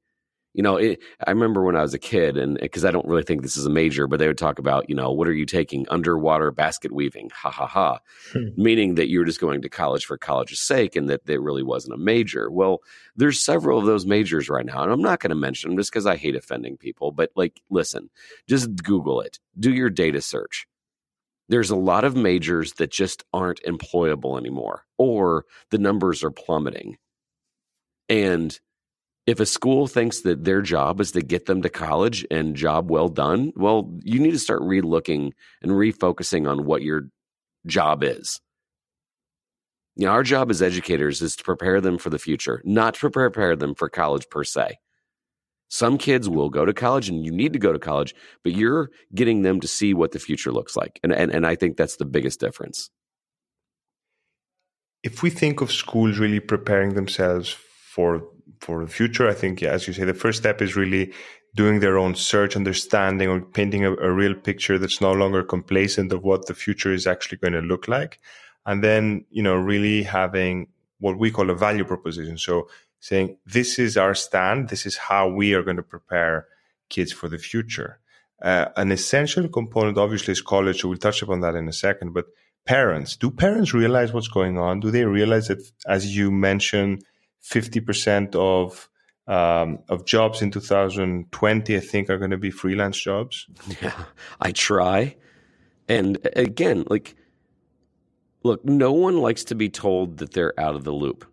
You 0.54 0.64
know, 0.64 0.78
it, 0.78 1.00
I 1.24 1.30
remember 1.30 1.64
when 1.64 1.76
I 1.76 1.84
was 1.84 1.94
a 1.94 2.00
kid, 2.00 2.36
and 2.36 2.58
because 2.60 2.84
I 2.84 2.90
don't 2.90 3.06
really 3.06 3.22
think 3.22 3.44
this 3.44 3.58
is 3.58 3.68
a 3.68 3.70
major, 3.70 4.08
but 4.08 4.18
they 4.18 4.26
would 4.26 4.40
talk 4.40 4.58
about, 4.58 4.90
you 4.90 4.96
know, 4.96 5.12
what 5.12 5.28
are 5.28 5.34
you 5.34 5.46
taking? 5.46 5.88
Underwater 5.90 6.50
basket 6.50 6.92
weaving, 6.92 7.30
ha 7.32 7.52
ha 7.52 7.68
ha, 7.68 8.00
hmm. 8.34 8.48
meaning 8.58 8.96
that 8.96 9.08
you're 9.08 9.24
just 9.24 9.40
going 9.40 9.62
to 9.62 9.70
college 9.70 10.06
for 10.06 10.18
college's 10.18 10.60
sake, 10.60 10.96
and 10.96 11.08
that 11.12 11.22
it 11.30 11.40
really 11.40 11.62
wasn't 11.62 11.94
a 11.94 11.98
major. 11.98 12.50
Well, 12.50 12.80
there's 13.16 13.40
several 13.40 13.78
of 13.78 13.86
those 13.86 14.08
majors 14.08 14.50
right 14.50 14.66
now, 14.66 14.82
and 14.82 14.92
I'm 14.92 15.02
not 15.02 15.20
going 15.20 15.30
to 15.30 15.36
mention 15.36 15.70
them 15.70 15.78
just 15.78 15.92
because 15.92 16.08
I 16.08 16.16
hate 16.16 16.36
offending 16.36 16.76
people. 16.76 17.12
But 17.12 17.30
like, 17.36 17.62
listen, 17.70 18.10
just 18.50 18.84
Google 18.84 19.22
it, 19.22 19.38
do 19.60 19.72
your 19.72 19.92
data 19.92 20.22
search 20.22 20.66
there's 21.50 21.70
a 21.70 21.76
lot 21.76 22.04
of 22.04 22.16
majors 22.16 22.74
that 22.74 22.92
just 22.92 23.24
aren't 23.34 23.64
employable 23.64 24.38
anymore, 24.38 24.84
or 24.98 25.46
the 25.72 25.78
numbers 25.78 26.24
are 26.24 26.32
plummeting. 26.32 26.98
And 28.10 28.58
if 29.28 29.42
a 29.42 29.46
school 29.46 29.88
thinks 29.88 30.22
that 30.22 30.46
their 30.46 30.62
job 30.62 31.02
is 31.02 31.12
to 31.12 31.22
get 31.22 31.46
them 31.46 31.62
to 31.62 31.70
college 31.70 32.26
and 32.32 32.56
job 32.56 32.90
well 32.90 33.10
done, 33.10 33.52
well, 33.56 33.94
you 34.02 34.20
need 34.20 34.32
to 34.32 34.40
start 34.40 34.62
relooking 34.62 35.34
and 35.62 35.72
refocusing 35.74 36.50
on 36.50 36.66
what 36.66 36.82
your 36.82 37.10
job 37.66 38.04
is. 38.04 38.40
You 39.98 40.06
know, 40.06 40.12
our 40.12 40.24
job 40.24 40.50
as 40.50 40.62
educators 40.62 41.22
is 41.22 41.36
to 41.36 41.44
prepare 41.44 41.82
them 41.82 41.98
for 41.98 42.10
the 42.10 42.20
future, 42.20 42.62
not 42.64 42.94
to 42.96 43.10
prepare 43.10 43.56
them 43.56 43.76
for 43.76 43.90
college 43.90 44.30
per 44.30 44.44
se. 44.44 44.78
Some 45.70 45.98
kids 45.98 46.30
will 46.30 46.50
go 46.50 46.64
to 46.64 46.74
college 46.74 47.10
and 47.10 47.26
you 47.26 47.32
need 47.32 47.52
to 47.54 47.60
go 47.60 47.74
to 47.74 47.80
college, 47.80 48.16
but 48.44 48.54
you're 48.54 48.90
getting 49.14 49.42
them 49.42 49.60
to 49.60 49.68
see 49.68 49.94
what 49.94 50.12
the 50.12 50.20
future 50.20 50.54
looks 50.54 50.78
like. 50.78 51.00
And, 51.04 51.12
and, 51.12 51.32
and 51.32 51.46
I 51.46 51.56
think 51.56 51.76
that's 51.76 51.98
the 51.98 52.06
biggest 52.06 52.40
difference. 52.40 52.90
If 55.04 55.22
we 55.22 55.30
think 55.30 55.60
of 55.60 55.72
schools 55.72 56.18
really 56.18 56.40
preparing 56.40 56.94
themselves 56.94 57.58
for 57.98 58.22
for 58.60 58.86
the 58.86 58.92
future. 59.00 59.28
I 59.28 59.34
think, 59.42 59.62
yeah, 59.62 59.72
as 59.72 59.88
you 59.88 59.94
say, 59.94 60.06
the 60.06 60.22
first 60.24 60.38
step 60.44 60.62
is 60.62 60.76
really 60.76 61.06
doing 61.56 61.80
their 61.80 61.98
own 61.98 62.14
search, 62.14 62.56
understanding, 62.56 63.28
or 63.28 63.42
painting 63.42 63.84
a, 63.86 63.92
a 64.10 64.12
real 64.12 64.36
picture 64.36 64.78
that's 64.78 65.02
no 65.02 65.14
longer 65.22 65.42
complacent 65.44 66.14
of 66.14 66.22
what 66.24 66.46
the 66.46 66.54
future 66.54 66.94
is 66.94 67.08
actually 67.08 67.40
going 67.40 67.58
to 67.60 67.70
look 67.72 67.88
like, 67.88 68.20
and 68.68 68.84
then 68.84 69.26
you 69.38 69.44
know 69.48 69.56
really 69.56 70.04
having 70.04 70.68
what 71.00 71.18
we 71.18 71.32
call 71.32 71.50
a 71.50 71.56
value 71.56 71.86
proposition. 71.94 72.38
So 72.38 72.70
saying 73.00 73.38
this 73.58 73.80
is 73.80 73.98
our 73.98 74.16
stand, 74.26 74.70
this 74.70 74.86
is 74.86 74.96
how 75.10 75.24
we 75.40 75.56
are 75.56 75.64
going 75.64 75.82
to 75.84 75.92
prepare 75.96 76.48
kids 76.90 77.12
for 77.12 77.28
the 77.34 77.42
future. 77.50 78.00
Uh, 78.42 78.66
an 78.76 78.92
essential 78.92 79.48
component, 79.48 79.98
obviously, 79.98 80.32
is 80.32 80.42
college. 80.42 80.82
So 80.82 80.90
we'll 80.90 81.06
touch 81.08 81.24
upon 81.24 81.40
that 81.42 81.56
in 81.56 81.68
a 81.68 81.74
second. 81.74 82.14
But 82.14 82.26
parents, 82.66 83.18
do 83.18 83.32
parents 83.32 83.74
realize 83.74 84.14
what's 84.14 84.34
going 84.40 84.56
on? 84.60 84.80
Do 84.80 84.92
they 84.92 85.06
realize 85.06 85.48
that, 85.48 85.62
as 85.88 86.16
you 86.16 86.30
mentioned, 86.32 87.04
50% 87.50 88.36
of 88.36 88.90
um, 89.28 89.80
of 89.90 90.06
jobs 90.06 90.42
in 90.42 90.52
2020, 90.52 91.76
I 91.76 91.80
think, 91.82 92.10
are 92.10 92.18
going 92.18 92.32
to 92.32 92.38
be 92.38 92.50
freelance 92.50 92.98
jobs. 92.98 93.46
Yeah, 93.82 94.06
I 94.40 94.54
try. 94.54 95.18
And 95.90 96.18
again, 96.36 96.86
like, 96.90 97.16
look, 98.44 98.64
no 98.64 98.94
one 98.94 99.18
likes 99.18 99.44
to 99.46 99.56
be 99.56 99.70
told 99.70 100.18
that 100.18 100.32
they're 100.32 100.58
out 100.58 100.76
of 100.76 100.86
the 100.86 100.94
loop, 100.94 101.26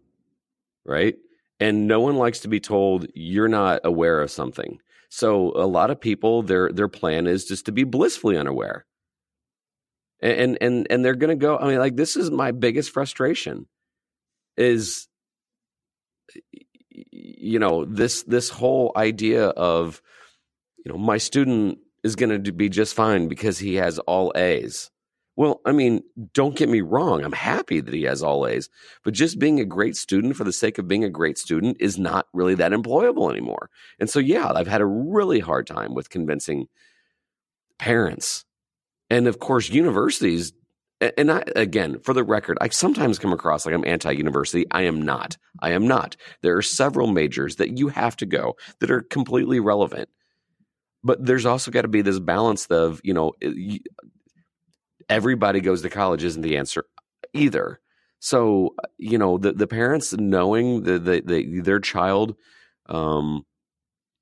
right? 0.85 1.14
And 1.61 1.87
no 1.87 2.00
one 2.00 2.16
likes 2.16 2.40
to 2.40 2.49
be 2.49 2.59
told 2.59 3.06
you're 3.14 3.49
not 3.49 3.80
aware 3.85 4.21
of 4.21 4.30
something. 4.30 4.80
So 5.09 5.52
a 5.54 5.66
lot 5.66 5.92
of 5.92 6.00
people, 6.00 6.42
their 6.42 6.73
their 6.73 6.88
plan 6.88 7.28
is 7.28 7.44
just 7.44 7.66
to 7.66 7.73
be 7.73 7.85
blissfully 7.85 8.37
unaware, 8.37 8.85
and 10.18 10.59
and 10.61 10.88
and 10.90 11.04
they're 11.04 11.14
going 11.14 11.38
to 11.38 11.40
go. 11.40 11.56
I 11.56 11.68
mean, 11.68 11.78
like 11.78 11.94
this 11.94 12.16
is 12.16 12.33
my 12.33 12.50
biggest 12.50 12.90
frustration, 12.90 13.68
is 14.56 15.06
you 16.90 17.59
know 17.59 17.85
this 17.85 18.23
this 18.25 18.49
whole 18.49 18.93
idea 18.97 19.49
of 19.49 20.00
you 20.85 20.93
know 20.93 20.99
my 20.99 21.19
student 21.19 21.78
is 22.02 22.16
going 22.16 22.45
to 22.45 22.52
be 22.52 22.69
just 22.69 22.95
fine 22.95 23.28
because 23.28 23.59
he 23.59 23.76
has 23.76 23.99
all 24.00 24.33
A's. 24.37 24.90
Well, 25.37 25.61
I 25.64 25.73
mean, 25.73 26.02
don't 26.33 26.54
get 26.54 26.69
me 26.69 26.81
wrong. 26.81 27.25
I'm 27.25 27.33
happy 27.33 27.81
that 27.81 27.93
he 27.93 28.02
has 28.04 28.23
all 28.23 28.47
A's, 28.47 28.69
but 29.02 29.14
just 29.14 29.40
being 29.40 29.59
a 29.59 29.64
great 29.64 29.97
student 29.97 30.37
for 30.37 30.45
the 30.45 30.52
sake 30.52 30.78
of 30.78 30.87
being 30.87 31.02
a 31.02 31.11
great 31.11 31.38
student 31.38 31.78
is 31.81 31.99
not 31.99 32.26
really 32.33 32.54
that 32.54 32.71
employable 32.71 33.31
anymore. 33.31 33.69
And 33.99 34.09
so, 34.09 34.21
yeah, 34.21 34.52
I've 34.54 34.69
had 34.69 34.81
a 34.81 34.87
really 34.87 35.40
hard 35.40 35.66
time 35.66 35.93
with 35.93 36.09
convincing 36.09 36.69
parents. 37.78 38.45
And 39.11 39.26
of 39.26 39.40
course, 39.40 39.69
universities. 39.71 40.52
And 41.01 41.31
I, 41.31 41.43
again, 41.57 41.99
for 42.01 42.15
the 42.15 42.25
record, 42.25 42.57
I 42.61 42.69
sometimes 42.69 43.19
come 43.19 43.33
across 43.33 43.67
like 43.67 43.75
I'm 43.75 43.85
anti 43.85 44.13
university. 44.13 44.65
I 44.71 44.83
am 44.83 45.03
not. 45.03 45.37
I 45.61 45.73
am 45.73 45.87
not. 45.87 46.17
There 46.43 46.57
are 46.57 46.63
several 46.63 47.09
majors 47.09 47.57
that 47.57 47.77
you 47.77 47.89
have 47.89 48.17
to 48.19 48.27
go 48.27 48.57
that 48.81 48.91
are 48.91 49.03
completely 49.03 49.61
relevant 49.61 50.09
but 51.05 51.25
there's 51.25 51.47
also 51.47 51.71
got 51.71 51.83
to 51.83 51.89
be 51.89 52.03
this 52.03 52.19
balance 52.19 52.67
of 52.67 53.01
you 53.05 53.15
know 53.15 53.33
everybody 55.09 55.61
goes 55.61 55.83
to 55.83 55.91
college 55.91 56.25
isn't 56.25 56.43
the 56.43 56.57
answer 56.57 56.85
either. 57.33 57.81
So 58.19 58.75
you 58.97 59.19
know 59.19 59.37
the 59.37 59.53
the 59.53 59.67
parents 59.67 60.15
knowing 60.15 60.83
the, 60.83 60.99
the, 60.99 61.21
the 61.21 61.61
their 61.61 61.81
child, 61.81 62.37
um, 62.87 63.45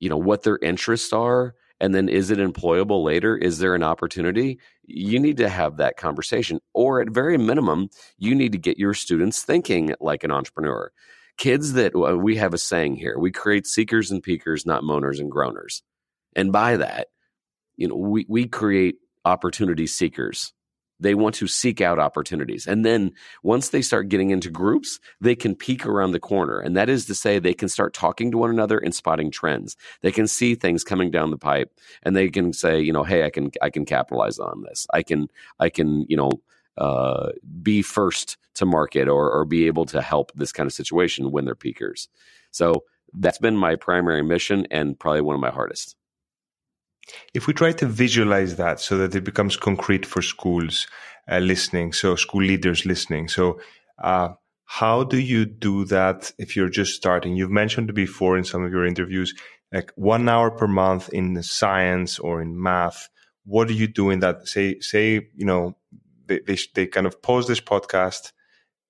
you 0.01 0.09
know 0.09 0.19
what 0.19 0.43
their 0.43 0.59
interests 0.61 1.13
are, 1.13 1.55
and 1.83 1.93
then 1.93 2.09
is 2.09 2.31
it 2.31 2.39
employable 2.39 3.03
later? 3.03 3.37
Is 3.37 3.59
there 3.59 3.75
an 3.75 3.83
opportunity? 3.83 4.61
You 4.87 5.19
need 5.19 5.39
to 5.39 5.49
have 5.49 5.79
that 5.79 5.97
conversation, 5.97 6.61
or 6.73 7.01
at 7.01 7.11
very 7.11 7.37
minimum, 7.37 7.91
you 8.17 8.37
need 8.37 8.53
to 8.53 8.59
get 8.59 8.79
your 8.79 8.95
students 8.95 9.43
thinking 9.43 9.93
like 10.01 10.23
an 10.23 10.31
entrepreneur. 10.31 10.93
Kids 11.39 11.73
that 11.73 11.93
uh, 11.97 12.17
we 12.17 12.37
have 12.37 12.55
a 12.55 12.59
saying 12.59 12.95
here: 12.97 13.19
we 13.19 13.33
create 13.33 13.67
seekers 13.67 14.13
and 14.13 14.23
peakers, 14.23 14.65
not 14.65 14.85
moaners 14.85 15.19
and 15.19 15.31
groaners. 15.31 15.83
And 16.37 16.53
by 16.53 16.77
that, 16.77 17.09
you 17.77 17.89
know, 17.89 17.97
we 17.97 18.27
we 18.29 18.47
create 18.47 18.99
opportunity 19.25 19.89
seekers 19.89 20.53
they 21.03 21.15
want 21.15 21.35
to 21.37 21.47
seek 21.47 21.81
out 21.81 21.99
opportunities. 21.99 22.67
And 22.67 22.85
then 22.85 23.13
once 23.43 23.71
they 23.71 23.83
start 23.83 24.09
getting 24.09 24.31
into 24.31 24.51
groups, 24.51 25.01
they 25.21 25.35
can 25.35 25.55
peek 25.55 25.85
around 25.85 26.13
the 26.13 26.21
corner. 26.21 26.61
And 26.61 26.77
that 26.77 26.89
is 26.89 27.07
to 27.07 27.15
say, 27.15 27.39
they 27.39 27.55
can 27.55 27.69
start 27.69 27.93
talking 27.93 28.31
to 28.31 28.39
one 28.39 28.51
another 28.51 28.79
and 28.79 28.95
spotting 28.95 29.31
trends. 29.31 29.77
They 30.01 30.13
can 30.13 30.27
see 30.27 30.55
things 30.55 30.85
coming 30.85 31.11
down 31.11 31.31
the 31.31 31.37
pipe 31.37 31.73
and 32.03 32.15
they 32.17 32.29
can 32.29 32.53
say, 32.53 32.81
you 32.81 32.93
know, 32.93 33.03
hey, 33.03 33.25
I 33.25 33.31
can, 33.31 33.51
I 33.61 33.71
can 33.71 33.85
capitalize 33.85 34.39
on 34.39 34.63
this. 34.63 34.87
I 34.95 35.03
can, 35.03 35.29
I 35.59 35.69
can, 35.69 36.07
you 36.09 36.17
know, 36.17 36.31
uh, 36.79 37.31
be 37.63 37.83
first 37.83 38.39
to 38.55 38.65
market 38.65 39.09
or, 39.09 39.31
or 39.31 39.45
be 39.45 39.67
able 39.67 39.85
to 39.87 40.01
help 40.01 40.33
this 40.35 40.53
kind 40.53 40.67
of 40.67 40.73
situation 40.73 41.31
when 41.31 41.45
they're 41.45 41.55
peakers. 41.55 42.09
So 42.51 42.85
that's 43.13 43.39
been 43.39 43.57
my 43.57 43.77
primary 43.77 44.23
mission 44.23 44.67
and 44.71 44.99
probably 44.99 45.21
one 45.21 45.35
of 45.35 45.41
my 45.41 45.51
hardest. 45.51 45.97
If 47.35 47.47
we 47.47 47.55
try 47.55 47.73
to 47.73 47.87
visualize 47.87 48.57
that 48.57 48.81
so 48.81 48.97
that 48.99 49.15
it 49.15 49.25
becomes 49.25 49.57
concrete 49.57 50.07
for 50.07 50.23
schools 50.23 50.87
uh, 51.31 51.39
listening, 51.39 51.93
so 51.93 52.17
school 52.17 52.43
leaders 52.43 52.87
listening, 52.87 53.29
so 53.29 53.61
uh, 54.03 54.31
how 54.65 55.05
do 55.05 55.19
you 55.19 55.45
do 55.45 55.85
that 55.87 56.33
if 56.39 56.57
you're 56.57 56.69
just 56.69 56.95
starting? 56.95 57.37
You've 57.37 57.51
mentioned 57.51 57.93
before 57.95 58.39
in 58.39 58.45
some 58.45 58.65
of 58.65 58.73
your 58.73 58.87
interviews, 58.87 59.35
like 59.73 59.93
one 59.97 60.29
hour 60.29 60.51
per 60.51 60.67
month 60.67 61.09
in 61.11 61.43
science 61.43 62.19
or 62.19 62.41
in 62.41 62.61
math. 62.61 63.09
What 63.45 63.69
are 63.69 63.75
you 63.75 63.89
doing 63.89 64.21
that? 64.21 64.47
Say, 64.47 64.81
say, 64.81 65.29
you 65.35 65.45
know, 65.45 65.77
they, 66.27 66.41
they, 66.47 66.57
they 66.75 66.87
kind 66.87 67.07
of 67.07 67.21
pause 67.21 67.49
this 67.49 67.61
podcast, 67.61 68.33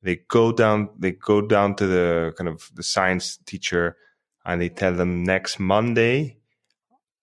they 0.03 0.17
go 0.29 0.53
down, 0.53 0.91
they 0.99 1.13
go 1.13 1.41
down 1.41 1.75
to 1.77 1.87
the 1.87 2.33
kind 2.37 2.49
of 2.49 2.71
the 2.75 2.83
science 2.83 3.39
teacher, 3.47 3.97
and 4.45 4.61
they 4.61 4.69
tell 4.69 4.93
them 4.93 5.25
next 5.25 5.59
Monday 5.59 6.42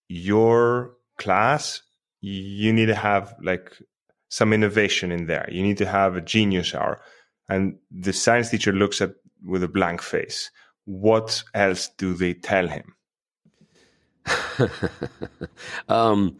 your 0.09 0.95
class, 1.17 1.81
you 2.19 2.73
need 2.73 2.87
to 2.87 2.95
have 2.95 3.33
like 3.41 3.71
some 4.27 4.51
innovation 4.51 5.11
in 5.11 5.27
there. 5.27 5.47
You 5.51 5.63
need 5.63 5.77
to 5.77 5.85
have 5.85 6.15
a 6.15 6.21
genius 6.21 6.75
hour. 6.75 7.01
And 7.47 7.77
the 7.89 8.13
science 8.13 8.49
teacher 8.49 8.73
looks 8.73 9.01
at 9.01 9.13
with 9.43 9.63
a 9.63 9.67
blank 9.67 10.01
face. 10.01 10.51
What 10.85 11.43
else 11.53 11.89
do 11.97 12.13
they 12.13 12.33
tell 12.33 12.67
him? 12.67 12.95
um, 15.89 16.37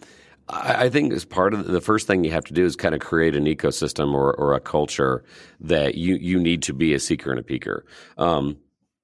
I 0.50 0.90
think 0.90 1.14
as 1.14 1.26
part 1.26 1.54
of 1.54 1.68
the 1.68 1.82
first 1.82 2.08
thing 2.08 2.24
you 2.24 2.32
have 2.32 2.46
to 2.46 2.54
do 2.54 2.66
is 2.66 2.76
kind 2.76 2.96
of 2.96 3.02
create 3.02 3.36
an 3.36 3.46
ecosystem 3.46 4.14
or, 4.14 4.34
or 4.34 4.54
a 4.54 4.60
culture 4.60 5.24
that 5.60 5.96
you, 5.96 6.16
you 6.16 6.40
need 6.40 6.64
to 6.64 6.74
be 6.74 6.94
a 6.94 7.00
seeker 7.00 7.32
and 7.32 7.40
a 7.40 7.44
peaker. 7.44 7.82
Um, 8.18 8.58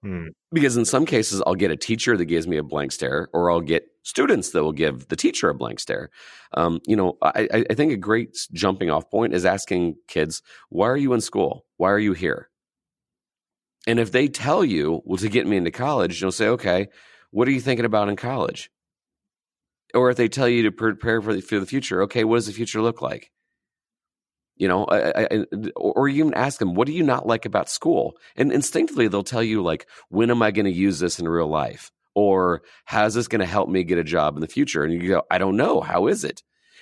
hmm. 0.05 0.27
Because 0.51 0.77
in 0.77 0.85
some 0.85 1.05
cases, 1.05 1.41
I'll 1.45 1.55
get 1.55 1.71
a 1.71 1.75
teacher 1.75 2.15
that 2.15 2.25
gives 2.25 2.47
me 2.47 2.57
a 2.57 2.63
blank 2.63 2.91
stare, 2.91 3.27
or 3.33 3.49
I'll 3.49 3.61
get 3.61 3.87
students 4.03 4.51
that 4.51 4.63
will 4.63 4.71
give 4.71 5.07
the 5.07 5.15
teacher 5.15 5.49
a 5.49 5.55
blank 5.55 5.79
stare. 5.79 6.09
Um, 6.53 6.79
you 6.85 6.95
know, 6.95 7.17
I, 7.21 7.65
I 7.69 7.73
think 7.73 7.91
a 7.91 7.97
great 7.97 8.37
jumping 8.53 8.89
off 8.89 9.09
point 9.09 9.33
is 9.33 9.45
asking 9.45 9.95
kids, 10.07 10.43
why 10.69 10.87
are 10.87 10.97
you 10.97 11.13
in 11.13 11.21
school? 11.21 11.65
Why 11.77 11.91
are 11.91 11.99
you 11.99 12.13
here? 12.13 12.49
And 13.87 13.99
if 13.99 14.11
they 14.11 14.27
tell 14.27 14.63
you, 14.63 15.01
well, 15.05 15.17
to 15.17 15.29
get 15.29 15.47
me 15.47 15.57
into 15.57 15.71
college, 15.71 16.21
you'll 16.21 16.31
say, 16.31 16.47
okay, 16.47 16.87
what 17.31 17.47
are 17.47 17.51
you 17.51 17.61
thinking 17.61 17.85
about 17.85 18.09
in 18.09 18.15
college? 18.15 18.71
Or 19.93 20.09
if 20.09 20.17
they 20.17 20.27
tell 20.27 20.49
you 20.49 20.63
to 20.63 20.71
prepare 20.71 21.21
for 21.21 21.33
the, 21.33 21.41
for 21.41 21.59
the 21.59 21.65
future, 21.65 22.03
okay, 22.03 22.23
what 22.23 22.37
does 22.37 22.47
the 22.47 22.53
future 22.53 22.81
look 22.81 23.01
like? 23.01 23.31
You 24.57 24.69
know, 24.69 24.85
I, 24.85 25.25
I, 25.25 25.45
or 25.75 26.07
you 26.07 26.23
even 26.23 26.33
ask 26.33 26.59
them, 26.59 26.75
what 26.75 26.87
do 26.87 26.93
you 26.93 27.03
not 27.03 27.27
like 27.27 27.45
about 27.45 27.69
school? 27.69 28.15
And 28.37 28.51
instinctively, 28.53 29.07
they'll 29.07 29.23
tell 29.23 29.43
you, 29.43 29.61
like, 29.61 29.85
when 30.09 30.31
am 30.31 30.41
I 30.41 30.51
going 30.51 30.65
to 30.65 30.71
use 30.71 30.99
this 30.99 31.19
in 31.19 31.27
real 31.27 31.47
life? 31.47 31.91
Or 32.13 32.61
how's 32.85 33.15
this 33.15 33.27
going 33.27 33.41
to 33.41 33.45
help 33.45 33.67
me 33.67 33.83
get 33.83 33.97
a 33.97 34.03
job 34.03 34.35
in 34.35 34.41
the 34.41 34.47
future? 34.47 34.83
And 34.83 34.93
you 34.93 35.09
go, 35.09 35.23
I 35.29 35.37
don't 35.37 35.57
know. 35.57 35.81
How 35.81 36.07
is 36.07 36.23
it? 36.23 36.41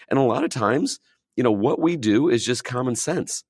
And 0.10 0.20
a 0.20 0.24
lot 0.24 0.44
of 0.44 0.52
times, 0.52 1.00
you 1.36 1.44
know, 1.44 1.52
what 1.52 1.80
we 1.80 1.98
do 1.98 2.30
is 2.30 2.46
just 2.46 2.64
common 2.64 2.96
sense. 2.96 3.44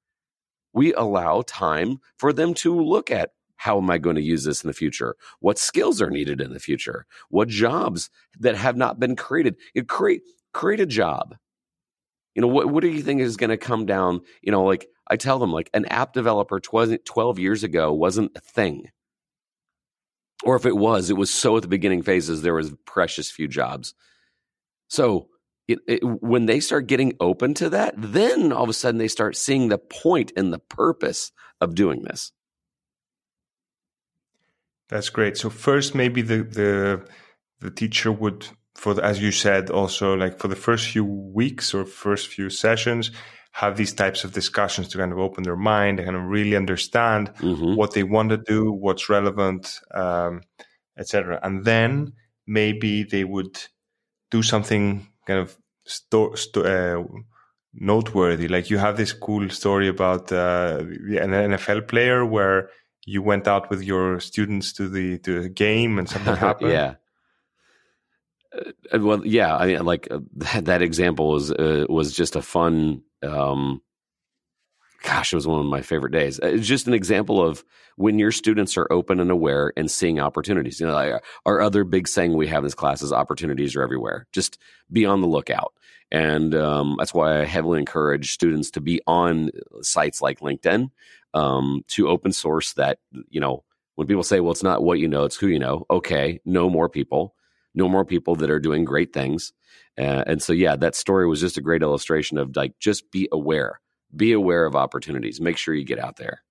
We 0.73 0.93
allow 0.93 1.43
time 1.45 1.99
for 2.17 2.31
them 2.31 2.53
to 2.55 2.79
look 2.79 3.11
at 3.11 3.31
how 3.57 3.77
am 3.77 3.89
I 3.89 3.97
going 3.97 4.15
to 4.15 4.21
use 4.21 4.43
this 4.43 4.63
in 4.63 4.67
the 4.67 4.73
future? 4.73 5.15
What 5.39 5.57
skills 5.57 6.01
are 6.01 6.09
needed 6.09 6.41
in 6.41 6.53
the 6.53 6.59
future? 6.59 7.05
What 7.29 7.47
jobs 7.47 8.09
that 8.39 8.55
have 8.55 8.75
not 8.75 8.99
been 8.99 9.15
created? 9.15 9.55
You 9.73 9.83
create 9.83 10.21
create 10.53 10.79
a 10.79 10.85
job. 10.85 11.35
You 12.35 12.41
know, 12.41 12.47
what 12.47 12.67
what 12.67 12.81
do 12.81 12.89
you 12.89 13.01
think 13.01 13.21
is 13.21 13.37
going 13.37 13.49
to 13.49 13.57
come 13.57 13.85
down? 13.85 14.21
You 14.41 14.51
know, 14.51 14.63
like 14.63 14.87
I 15.07 15.17
tell 15.17 15.39
them, 15.39 15.51
like 15.51 15.69
an 15.73 15.85
app 15.85 16.13
developer 16.13 16.59
12, 16.59 17.03
12 17.05 17.39
years 17.39 17.63
ago 17.63 17.93
wasn't 17.93 18.31
a 18.35 18.39
thing 18.39 18.89
or 20.43 20.55
if 20.55 20.65
it 20.65 20.75
was, 20.75 21.09
it 21.09 21.17
was 21.17 21.29
so 21.29 21.55
at 21.55 21.61
the 21.61 21.67
beginning 21.67 22.03
phases 22.03 22.41
there 22.41 22.53
was 22.53 22.73
precious 22.85 23.31
few 23.31 23.47
jobs. 23.47 23.93
So 24.89 25.29
it, 25.67 25.79
it, 25.87 26.03
when 26.03 26.45
they 26.45 26.59
start 26.59 26.87
getting 26.87 27.13
open 27.19 27.53
to 27.55 27.69
that, 27.69 27.93
then 27.97 28.51
all 28.51 28.63
of 28.63 28.69
a 28.69 28.73
sudden 28.73 28.97
they 28.97 29.07
start 29.07 29.37
seeing 29.37 29.69
the 29.69 29.77
point 29.77 30.33
and 30.35 30.51
the 30.51 30.59
purpose 30.59 31.31
of 31.61 31.75
doing 31.75 32.03
this. 32.03 32.31
That's 34.89 35.09
great. 35.09 35.37
So 35.37 35.49
first, 35.49 35.95
maybe 35.95 36.21
the 36.21 36.43
the 36.43 37.07
the 37.61 37.71
teacher 37.71 38.11
would, 38.11 38.45
for 38.75 38.93
the, 38.93 39.03
as 39.03 39.21
you 39.21 39.31
said, 39.31 39.69
also 39.69 40.15
like 40.15 40.39
for 40.39 40.47
the 40.47 40.55
first 40.55 40.89
few 40.89 41.05
weeks 41.05 41.73
or 41.73 41.85
first 41.85 42.27
few 42.27 42.49
sessions, 42.49 43.11
have 43.53 43.77
these 43.77 43.93
types 43.93 44.23
of 44.23 44.33
discussions 44.33 44.87
to 44.89 44.97
kind 44.97 45.11
of 45.11 45.19
open 45.19 45.43
their 45.43 45.55
mind 45.55 45.99
and 45.99 46.07
kind 46.07 46.17
of 46.17 46.23
really 46.23 46.55
understand 46.55 47.31
mm-hmm. 47.35 47.75
what 47.75 47.93
they 47.93 48.03
want 48.03 48.29
to 48.29 48.37
do, 48.37 48.71
what's 48.71 49.09
relevant, 49.09 49.79
um, 49.93 50.41
etc. 50.97 51.39
And 51.43 51.63
then 51.63 52.13
maybe 52.47 53.03
they 53.03 53.23
would 53.23 53.59
do 54.31 54.41
something 54.41 55.07
kind 55.27 55.39
of 55.39 55.55
sto- 55.85 56.33
sto- 56.33 56.63
uh, 56.63 57.03
noteworthy. 57.75 58.47
Like 58.47 58.71
you 58.71 58.79
have 58.79 58.97
this 58.97 59.13
cool 59.13 59.47
story 59.49 59.87
about 59.87 60.31
uh, 60.31 60.79
an 60.79 61.31
NFL 61.31 61.87
player 61.87 62.25
where 62.25 62.69
you 63.05 63.21
went 63.21 63.47
out 63.47 63.69
with 63.69 63.83
your 63.83 64.19
students 64.19 64.73
to 64.73 64.87
the 64.87 65.19
to 65.19 65.41
the 65.41 65.49
game 65.49 65.99
and 65.99 66.09
something 66.09 66.35
happened. 66.47 66.71
yeah. 66.71 66.95
Uh, 68.53 68.99
well, 68.99 69.25
yeah. 69.25 69.55
I 69.55 69.65
mean, 69.67 69.85
like 69.85 70.07
uh, 70.11 70.19
that, 70.35 70.65
that 70.65 70.81
example 70.81 71.29
was 71.29 71.51
uh, 71.51 71.85
was 71.89 72.13
just 72.13 72.35
a 72.35 72.41
fun 72.41 73.03
um, 73.23 73.81
gosh, 75.03 75.33
it 75.33 75.35
was 75.35 75.45
one 75.45 75.59
of 75.59 75.65
my 75.65 75.81
favorite 75.81 76.13
days. 76.13 76.39
Uh, 76.39 76.47
it's 76.47 76.65
just 76.65 76.87
an 76.87 76.93
example 76.93 77.45
of 77.45 77.63
when 77.97 78.17
your 78.17 78.31
students 78.31 78.77
are 78.77 78.91
open 78.91 79.19
and 79.19 79.29
aware 79.29 79.71
and 79.77 79.91
seeing 79.91 80.19
opportunities. 80.19 80.79
You 80.79 80.87
know, 80.87 80.93
like 80.93 81.23
our 81.45 81.61
other 81.61 81.83
big 81.83 82.07
saying 82.07 82.33
we 82.33 82.47
have 82.47 82.59
in 82.59 82.63
this 82.63 82.73
class 82.73 83.01
is 83.01 83.11
opportunities 83.13 83.75
are 83.75 83.83
everywhere. 83.83 84.25
Just 84.31 84.57
be 84.91 85.05
on 85.05 85.21
the 85.21 85.27
lookout. 85.27 85.73
And 86.09 86.55
um, 86.55 86.95
that's 86.97 87.13
why 87.13 87.41
I 87.41 87.45
heavily 87.45 87.79
encourage 87.79 88.33
students 88.33 88.71
to 88.71 88.81
be 88.81 89.01
on 89.05 89.51
sites 89.81 90.21
like 90.21 90.39
LinkedIn 90.39 90.89
um, 91.33 91.83
to 91.89 92.07
open 92.07 92.31
source 92.31 92.73
that, 92.73 92.99
you 93.29 93.41
know, 93.41 93.63
when 93.95 94.07
people 94.07 94.23
say, 94.23 94.39
well, 94.39 94.51
it's 94.51 94.63
not 94.63 94.83
what 94.83 94.99
you 94.99 95.07
know, 95.07 95.25
it's 95.25 95.35
who 95.35 95.47
you 95.47 95.59
know. 95.59 95.85
Okay, 95.89 96.39
know 96.45 96.69
more 96.69 96.89
people, 96.89 97.35
know 97.73 97.89
more 97.89 98.05
people 98.05 98.35
that 98.35 98.49
are 98.49 98.59
doing 98.59 98.85
great 98.85 99.13
things. 99.13 99.53
Uh, 99.97 100.23
and 100.25 100.41
so, 100.41 100.53
yeah, 100.53 100.75
that 100.75 100.95
story 100.95 101.27
was 101.27 101.39
just 101.39 101.57
a 101.57 101.61
great 101.61 101.81
illustration 101.81 102.37
of 102.37 102.55
like, 102.55 102.77
just 102.79 103.11
be 103.11 103.27
aware, 103.31 103.79
be 104.15 104.31
aware 104.31 104.65
of 104.65 104.75
opportunities, 104.75 105.41
make 105.41 105.57
sure 105.57 105.73
you 105.73 105.85
get 105.85 105.99
out 105.99 106.17
there. 106.17 106.43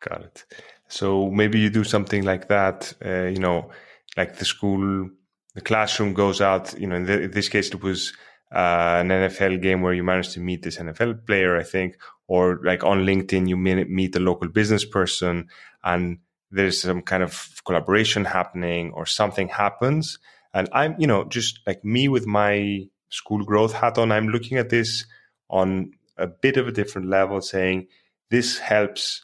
Got 0.00 0.22
it. 0.22 0.44
So 0.88 1.30
maybe 1.30 1.60
you 1.60 1.70
do 1.70 1.84
something 1.84 2.24
like 2.24 2.48
that, 2.48 2.92
uh, 3.04 3.26
you 3.26 3.38
know, 3.38 3.70
like 4.16 4.38
the 4.38 4.44
school, 4.44 5.08
the 5.54 5.60
classroom 5.60 6.14
goes 6.14 6.40
out, 6.40 6.78
you 6.78 6.86
know, 6.86 6.96
in, 6.96 7.04
the, 7.04 7.22
in 7.22 7.30
this 7.30 7.48
case, 7.48 7.68
it 7.68 7.82
was 7.82 8.12
uh, 8.52 8.98
an 9.00 9.08
NFL 9.08 9.62
game 9.62 9.82
where 9.82 9.94
you 9.94 10.02
managed 10.02 10.32
to 10.32 10.40
meet 10.40 10.62
this 10.62 10.78
NFL 10.78 11.26
player, 11.26 11.56
I 11.56 11.62
think, 11.62 11.96
or 12.26 12.60
like 12.64 12.82
on 12.82 13.04
LinkedIn, 13.06 13.48
you 13.48 13.56
meet 13.56 14.16
a 14.16 14.20
local 14.20 14.48
business 14.48 14.84
person 14.84 15.48
and 15.84 16.18
there's 16.50 16.80
some 16.82 17.02
kind 17.02 17.22
of 17.22 17.62
collaboration 17.64 18.24
happening 18.24 18.92
or 18.92 19.06
something 19.06 19.48
happens. 19.48 20.18
And 20.52 20.68
I'm, 20.72 20.96
you 20.98 21.06
know, 21.06 21.24
just 21.24 21.60
like 21.66 21.84
me 21.84 22.08
with 22.08 22.26
my 22.26 22.88
school 23.08 23.44
growth 23.44 23.72
hat 23.72 23.98
on, 23.98 24.10
I'm 24.10 24.28
looking 24.28 24.58
at 24.58 24.70
this 24.70 25.06
on 25.48 25.92
a 26.16 26.26
bit 26.26 26.56
of 26.56 26.68
a 26.68 26.72
different 26.72 27.08
level, 27.08 27.40
saying 27.40 27.86
this 28.30 28.58
helps 28.58 29.22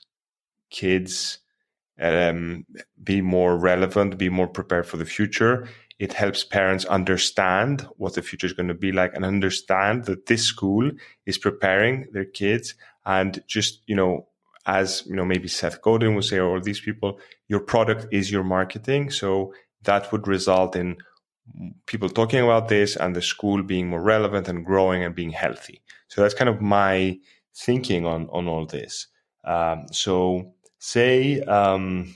kids 0.70 1.38
um, 2.00 2.66
be 3.02 3.20
more 3.20 3.56
relevant, 3.56 4.18
be 4.18 4.28
more 4.28 4.48
prepared 4.48 4.86
for 4.86 4.96
the 4.96 5.04
future. 5.04 5.68
It 5.98 6.12
helps 6.12 6.44
parents 6.44 6.84
understand 6.84 7.88
what 7.96 8.14
the 8.14 8.22
future 8.22 8.46
is 8.46 8.52
going 8.52 8.68
to 8.68 8.74
be 8.74 8.92
like 8.92 9.14
and 9.14 9.24
understand 9.24 10.04
that 10.04 10.26
this 10.26 10.42
school 10.42 10.90
is 11.24 11.38
preparing 11.38 12.06
their 12.12 12.26
kids 12.26 12.74
and 13.06 13.42
just, 13.46 13.82
you 13.86 13.96
know, 13.96 14.28
as 14.66 15.04
you 15.06 15.14
know, 15.14 15.24
maybe 15.24 15.48
Seth 15.48 15.80
Godin 15.80 16.14
would 16.14 16.24
say, 16.24 16.40
or 16.40 16.60
these 16.60 16.80
people, 16.80 17.20
your 17.48 17.60
product 17.60 18.06
is 18.10 18.30
your 18.30 18.44
marketing. 18.44 19.10
So 19.10 19.54
that 19.82 20.10
would 20.10 20.26
result 20.26 20.74
in 20.74 20.96
people 21.86 22.08
talking 22.08 22.42
about 22.42 22.68
this 22.68 22.96
and 22.96 23.14
the 23.14 23.22
school 23.22 23.62
being 23.62 23.88
more 23.88 24.02
relevant 24.02 24.48
and 24.48 24.66
growing 24.66 25.04
and 25.04 25.14
being 25.14 25.30
healthy. 25.30 25.80
So 26.08 26.20
that's 26.20 26.34
kind 26.34 26.48
of 26.48 26.60
my 26.60 27.18
thinking 27.54 28.04
on 28.04 28.28
on 28.30 28.48
all 28.48 28.66
this. 28.66 29.06
Um, 29.44 29.86
so 29.92 30.54
say 30.78 31.40
um, 31.42 32.14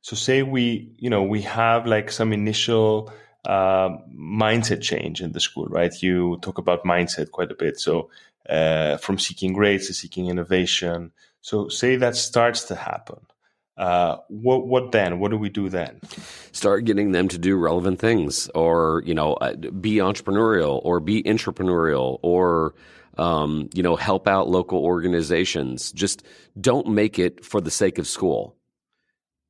so 0.00 0.16
say 0.16 0.42
we 0.42 0.94
you 0.96 1.10
know 1.10 1.22
we 1.22 1.42
have 1.42 1.86
like 1.86 2.10
some 2.10 2.32
initial 2.32 3.12
uh, 3.44 3.90
mindset 4.18 4.80
change 4.80 5.20
in 5.20 5.32
the 5.32 5.40
school, 5.40 5.66
right? 5.66 5.92
You 6.02 6.38
talk 6.40 6.56
about 6.56 6.84
mindset 6.84 7.30
quite 7.30 7.52
a 7.52 7.54
bit. 7.54 7.78
So 7.78 8.10
uh, 8.48 8.96
from 8.98 9.18
seeking 9.18 9.52
grades 9.52 9.86
to 9.88 9.94
seeking 9.94 10.26
innovation. 10.28 11.12
So 11.44 11.68
say 11.68 11.96
that 11.96 12.16
starts 12.16 12.64
to 12.64 12.74
happen. 12.74 13.18
Uh, 13.76 14.16
what 14.28 14.66
what 14.66 14.92
then? 14.92 15.18
What 15.18 15.30
do 15.30 15.36
we 15.36 15.50
do 15.50 15.68
then? 15.68 16.00
Start 16.52 16.86
getting 16.86 17.12
them 17.12 17.28
to 17.28 17.36
do 17.36 17.54
relevant 17.54 17.98
things, 17.98 18.48
or 18.54 19.02
you 19.04 19.12
know, 19.12 19.34
uh, 19.34 19.54
be 19.54 19.96
entrepreneurial, 19.96 20.80
or 20.82 21.00
be 21.00 21.22
entrepreneurial, 21.24 22.18
or 22.22 22.74
um, 23.18 23.68
you 23.74 23.82
know, 23.82 23.94
help 23.94 24.26
out 24.26 24.48
local 24.48 24.78
organizations. 24.78 25.92
Just 25.92 26.22
don't 26.58 26.88
make 26.88 27.18
it 27.18 27.44
for 27.44 27.60
the 27.60 27.70
sake 27.70 27.98
of 27.98 28.06
school. 28.06 28.56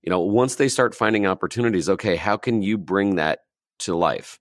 You 0.02 0.10
know, 0.10 0.20
once 0.20 0.56
they 0.56 0.68
start 0.68 0.96
finding 0.96 1.28
opportunities, 1.28 1.88
okay, 1.88 2.16
how 2.16 2.36
can 2.36 2.60
you 2.60 2.76
bring 2.76 3.16
that 3.16 3.44
to 3.80 3.94
life? 3.94 4.40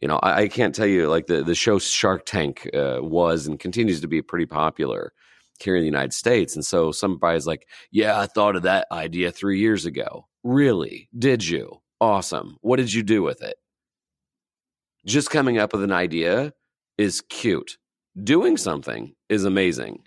You 0.00 0.06
know, 0.06 0.20
I, 0.22 0.42
I 0.42 0.48
can't 0.48 0.76
tell 0.76 0.86
you 0.86 1.08
like 1.08 1.26
the 1.26 1.42
the 1.42 1.56
show 1.56 1.80
Shark 1.80 2.24
Tank 2.24 2.70
uh, 2.72 2.98
was 3.00 3.48
and 3.48 3.58
continues 3.58 4.02
to 4.02 4.06
be 4.06 4.22
pretty 4.22 4.46
popular 4.46 5.12
here 5.62 5.76
in 5.76 5.82
the 5.82 5.86
United 5.86 6.12
States, 6.12 6.54
and 6.54 6.64
so 6.64 6.92
somebody's 6.92 7.46
like, 7.46 7.66
"Yeah, 7.90 8.18
I 8.18 8.26
thought 8.26 8.56
of 8.56 8.62
that 8.62 8.86
idea 8.92 9.30
three 9.32 9.58
years 9.60 9.86
ago." 9.86 10.26
Really? 10.44 11.08
Did 11.18 11.46
you? 11.46 11.80
Awesome. 12.00 12.56
What 12.60 12.76
did 12.76 12.92
you 12.92 13.02
do 13.02 13.22
with 13.22 13.42
it? 13.42 13.56
Just 15.06 15.30
coming 15.30 15.58
up 15.58 15.72
with 15.72 15.82
an 15.82 15.92
idea 15.92 16.52
is 16.96 17.20
cute 17.22 17.76
doing 18.22 18.56
something 18.56 19.14
is 19.28 19.44
amazing. 19.44 20.04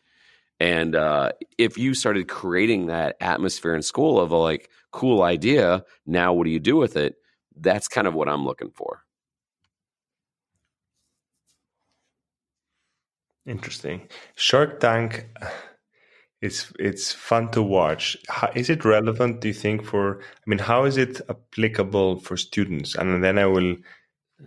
And 0.60 0.96
uh, 0.96 1.32
if 1.58 1.78
you 1.78 1.94
started 1.94 2.28
creating 2.28 2.88
that 2.88 3.16
atmosphere 3.20 3.74
in 3.74 3.82
school 3.82 4.20
of 4.20 4.32
a 4.32 4.38
like 4.38 4.70
cool 4.92 5.24
idea, 5.24 5.84
now 6.06 6.34
what 6.34 6.46
do 6.46 6.52
you 6.52 6.60
do 6.60 6.76
with 6.76 6.96
it? 6.96 7.16
That's 7.56 7.88
kind 7.88 8.08
of 8.08 8.14
what 8.14 8.30
I'm 8.30 8.46
looking 8.46 8.72
for. 8.72 9.04
Interesting. 13.46 14.08
Shark 14.36 14.80
Tank. 14.80 15.28
It's 16.42 16.74
it's 16.80 17.12
fun 17.12 17.52
to 17.52 17.62
watch. 17.62 18.18
How, 18.28 18.52
is 18.56 18.70
it 18.70 18.84
relevant? 18.84 19.42
Do 19.42 19.48
you 19.48 19.54
think 19.54 19.84
for? 19.84 20.22
I 20.22 20.44
mean, 20.48 20.60
how 20.60 20.86
is 20.86 20.98
it 20.98 21.22
applicable 21.30 22.20
for 22.20 22.36
students? 22.36 22.96
And 22.96 23.24
then 23.24 23.38
I 23.38 23.46
will 23.46 23.76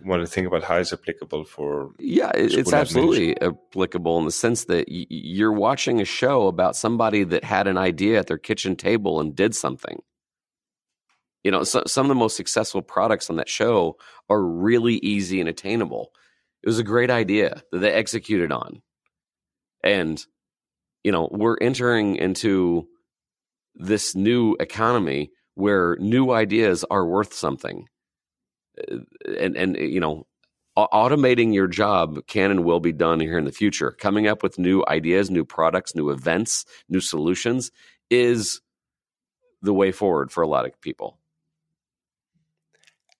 want 0.03 0.21
to 0.21 0.27
think 0.27 0.47
about 0.47 0.63
how 0.63 0.75
it's 0.75 0.91
applicable 0.91 1.45
for 1.45 1.91
yeah 1.99 2.31
it's 2.35 2.73
absolutely 2.73 3.39
applicable 3.41 4.17
in 4.19 4.25
the 4.25 4.31
sense 4.31 4.65
that 4.65 4.87
y- 4.89 5.05
you're 5.09 5.53
watching 5.53 6.01
a 6.01 6.05
show 6.05 6.47
about 6.47 6.75
somebody 6.75 7.23
that 7.23 7.43
had 7.43 7.67
an 7.67 7.77
idea 7.77 8.19
at 8.19 8.27
their 8.27 8.37
kitchen 8.37 8.75
table 8.75 9.19
and 9.19 9.35
did 9.35 9.55
something 9.55 10.01
you 11.43 11.51
know 11.51 11.63
so, 11.63 11.83
some 11.87 12.05
of 12.05 12.09
the 12.09 12.15
most 12.15 12.35
successful 12.35 12.81
products 12.81 13.29
on 13.29 13.37
that 13.37 13.49
show 13.49 13.95
are 14.29 14.41
really 14.41 14.95
easy 14.95 15.39
and 15.39 15.47
attainable 15.47 16.11
it 16.65 16.69
was 16.69 16.79
a 16.79 16.83
great 16.83 17.11
idea 17.11 17.61
that 17.71 17.79
they 17.79 17.91
executed 17.91 18.51
on. 18.51 18.81
And 19.83 20.21
you 21.03 21.11
know 21.11 21.29
we're 21.31 21.57
entering 21.61 22.15
into 22.15 22.87
this 23.75 24.15
new 24.15 24.55
economy 24.59 25.31
where 25.53 25.95
new 25.99 26.31
ideas 26.31 26.83
are 26.89 27.05
worth 27.05 27.33
something. 27.33 27.87
Uh, 28.91 28.97
and 29.39 29.55
and 29.55 29.77
you 29.77 29.99
know 29.99 30.25
automating 30.75 31.53
your 31.53 31.67
job 31.67 32.25
can 32.27 32.51
and 32.51 32.65
will 32.65 32.81
be 32.81 32.91
done 32.91 33.19
here 33.19 33.37
in 33.37 33.45
the 33.45 33.51
future. 33.51 33.91
Coming 33.91 34.27
up 34.27 34.41
with 34.41 34.57
new 34.57 34.83
ideas 34.87 35.29
new 35.29 35.45
products 35.45 35.95
new 35.95 36.09
events 36.09 36.65
new 36.89 36.99
solutions 36.99 37.71
is 38.09 38.59
the 39.61 39.73
way 39.73 39.91
forward 39.91 40.31
for 40.31 40.41
a 40.41 40.47
lot 40.47 40.65
of 40.65 40.81
people. 40.81 41.19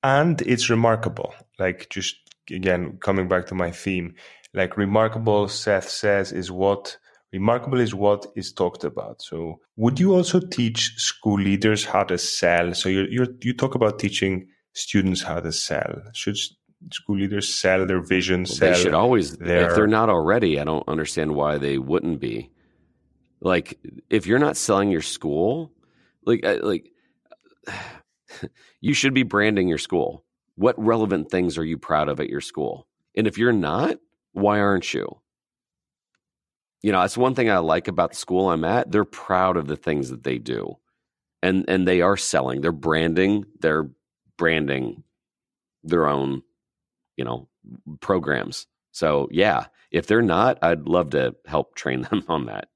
And 0.02 0.42
it's 0.42 0.70
remarkable 0.70 1.34
like 1.60 1.90
just 1.90 2.25
again 2.52 2.98
coming 3.02 3.28
back 3.28 3.46
to 3.46 3.56
my 3.56 3.72
theme 3.72 4.14
like 4.54 4.78
remarkable 4.78 5.48
seth 5.48 5.90
says 5.90 6.32
is 6.32 6.52
what 6.52 6.98
remarkable 7.34 7.80
is 7.80 7.94
what 7.94 8.26
is 8.36 8.54
talked 8.54 8.84
about 8.84 9.22
so 9.22 9.60
would 9.76 10.00
you 10.00 10.14
also 10.14 10.40
teach 10.40 10.94
school 10.98 11.40
leaders 11.40 11.86
how 11.86 12.04
to 12.04 12.18
sell 12.18 12.74
so 12.74 12.88
you 12.90 13.06
you 13.10 13.26
you 13.42 13.54
talk 13.54 13.76
about 13.76 14.00
teaching 14.00 14.48
students 14.76 15.22
how 15.22 15.40
to 15.40 15.52
sell? 15.52 16.04
Should 16.14 16.38
school 16.92 17.18
leaders 17.18 17.52
sell 17.52 17.88
their 17.88 18.02
vision? 18.02 18.42
Well, 18.42 18.54
sell 18.54 18.74
they 18.74 18.80
should 18.80 18.94
always. 18.94 19.38
Their... 19.38 19.70
If 19.70 19.76
they're 19.76 19.88
not 19.88 20.10
already, 20.10 20.60
I 20.60 20.64
don't 20.64 20.88
understand 20.88 21.34
why 21.34 21.58
they 21.58 21.80
wouldn't 21.80 22.20
be. 22.20 22.52
Like, 23.42 23.80
if 24.10 24.28
you're 24.28 24.40
not 24.40 24.58
selling 24.58 24.92
your 24.92 25.02
school, 25.02 25.72
like, 26.26 26.46
like, 26.62 26.92
you 28.82 28.94
should 28.94 29.14
be 29.14 29.24
branding 29.24 29.68
your 29.68 29.78
school. 29.78 30.24
What 30.56 30.82
relevant 30.84 31.30
things 31.30 31.58
are 31.58 31.66
you 31.66 31.78
proud 31.78 32.10
of 32.10 32.20
at 32.20 32.30
your 32.30 32.42
school? 32.42 32.88
And 33.16 33.28
if 33.28 33.38
you're 33.38 33.54
not, 33.54 33.98
why 34.34 34.60
aren't 34.60 34.94
you? 34.94 35.22
You 36.82 36.92
know, 36.92 37.02
that's 37.02 37.18
one 37.18 37.36
thing 37.36 37.50
I 37.50 37.58
like 37.58 37.88
about 37.88 38.12
the 38.12 38.18
school 38.18 38.50
I'm 38.50 38.64
at. 38.64 38.92
They're 38.92 39.06
proud 39.06 39.58
of 39.58 39.68
the 39.68 39.76
things 39.76 40.10
that 40.10 40.24
they 40.24 40.38
do. 40.38 40.78
And 41.42 41.66
and 41.68 41.88
they 41.88 42.02
are 42.02 42.18
selling. 42.18 42.62
They're 42.62 42.72
branding, 42.72 43.46
they're 43.60 43.90
branding 44.38 45.04
their 45.84 46.08
own, 46.08 46.42
you 47.18 47.26
know, 47.26 47.48
programs. 48.02 48.68
So 48.92 49.28
yeah, 49.32 49.66
if 49.92 50.08
they're 50.08 50.22
not, 50.22 50.58
I'd 50.62 50.88
love 50.88 51.12
to 51.12 51.36
help 51.46 51.76
train 51.76 52.02
them 52.10 52.24
on 52.28 52.46
that. 52.46 52.70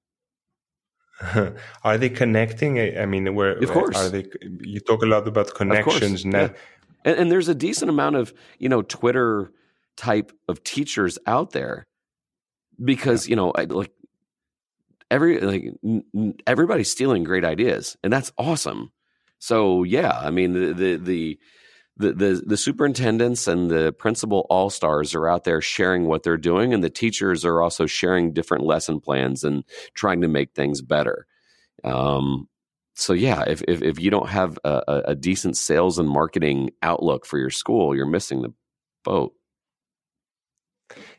are 1.84 1.98
they 1.98 2.10
connecting? 2.10 2.80
I 2.98 3.06
mean, 3.06 3.36
where 3.36 3.52
of 3.52 3.70
course 3.70 3.98
are 3.98 4.10
they? 4.10 4.26
You 4.62 4.80
talk 4.80 5.04
a 5.04 5.06
lot 5.06 5.28
about 5.28 5.54
connections 5.54 6.26
now, 6.26 6.42
yeah. 6.42 6.50
And, 7.06 7.18
and 7.18 7.32
there's 7.32 7.50
a 7.50 7.56
decent 7.56 7.90
amount 7.90 8.16
of 8.16 8.34
you 8.58 8.70
know 8.70 8.82
Twitter 8.82 9.52
type 9.98 10.32
of 10.48 10.64
teachers 10.64 11.18
out 11.26 11.52
there 11.52 11.86
because 12.84 13.28
yeah. 13.28 13.32
you 13.32 13.36
know 13.36 13.54
like 13.56 13.92
every 15.12 15.40
like 15.40 15.74
everybody's 16.48 16.92
stealing 16.92 17.24
great 17.24 17.46
ideas, 17.46 17.98
and 18.04 18.12
that's 18.12 18.32
awesome. 18.38 18.92
So 19.40 19.84
yeah, 19.84 20.18
I 20.18 20.32
mean 20.32 20.54
the 20.54 20.74
the 20.74 20.96
the 20.98 21.40
the, 21.98 22.14
the 22.14 22.44
the 22.48 22.58
superintendents 22.58 23.48
and 23.48 23.70
the 23.70 23.92
principal 23.92 24.46
all 24.50 24.70
stars 24.70 25.14
are 25.14 25.28
out 25.28 25.44
there 25.44 25.62
sharing 25.62 26.06
what 26.06 26.24
they're 26.24 26.38
doing, 26.38 26.74
and 26.74 26.84
the 26.84 26.90
teachers 26.90 27.44
are 27.44 27.62
also 27.62 27.86
sharing 27.86 28.34
different 28.34 28.64
lesson 28.64 29.00
plans 29.00 29.44
and 29.44 29.64
trying 29.94 30.22
to 30.22 30.28
make 30.28 30.54
things 30.54 30.82
better. 30.82 31.26
Um, 31.84 32.48
so 33.00 33.14
yeah, 33.14 33.44
if, 33.48 33.62
if, 33.68 33.82
if 33.82 34.00
you 34.00 34.12
don't 34.12 34.30
have 34.30 34.60
a, 34.64 35.02
a 35.08 35.16
decent 35.16 35.56
sales 35.56 35.98
and 35.98 36.10
marketing 36.10 36.72
outlook 36.82 37.26
for 37.26 37.38
your 37.38 37.50
school, 37.50 37.96
you're 37.96 38.06
missing 38.06 38.42
the 38.42 38.54
boat. 39.04 39.34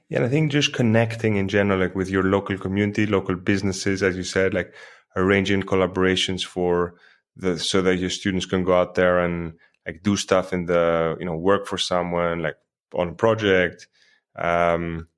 Yeah, 0.09 0.19
and 0.19 0.27
I 0.27 0.29
think 0.29 0.53
just 0.53 0.75
connecting 0.75 1.37
in 1.37 1.49
general, 1.49 1.79
like 1.79 1.95
with 1.95 2.11
your 2.11 2.25
local 2.25 2.59
community, 2.59 3.07
local 3.07 3.37
businesses, 3.37 4.03
as 4.03 4.16
you 4.16 4.25
said, 4.25 4.53
like 4.53 4.75
arranging 5.16 5.62
collaborations 5.62 6.45
for 6.45 6.97
the 7.37 7.59
so 7.59 7.81
that 7.83 7.97
your 7.97 8.11
students 8.11 8.45
can 8.45 8.64
go 8.64 8.75
out 8.75 8.95
there 8.97 9.21
and 9.21 9.55
like 9.87 10.03
do 10.03 10.16
stuff 10.16 10.53
in 10.53 10.66
the 10.66 11.16
you 11.19 11.25
know 11.25 11.37
work 11.37 11.66
for 11.66 11.79
someone 11.79 12.43
like 12.43 12.57
on 12.93 13.09
a 13.09 13.14
project, 13.14 13.88
um, 14.37 15.09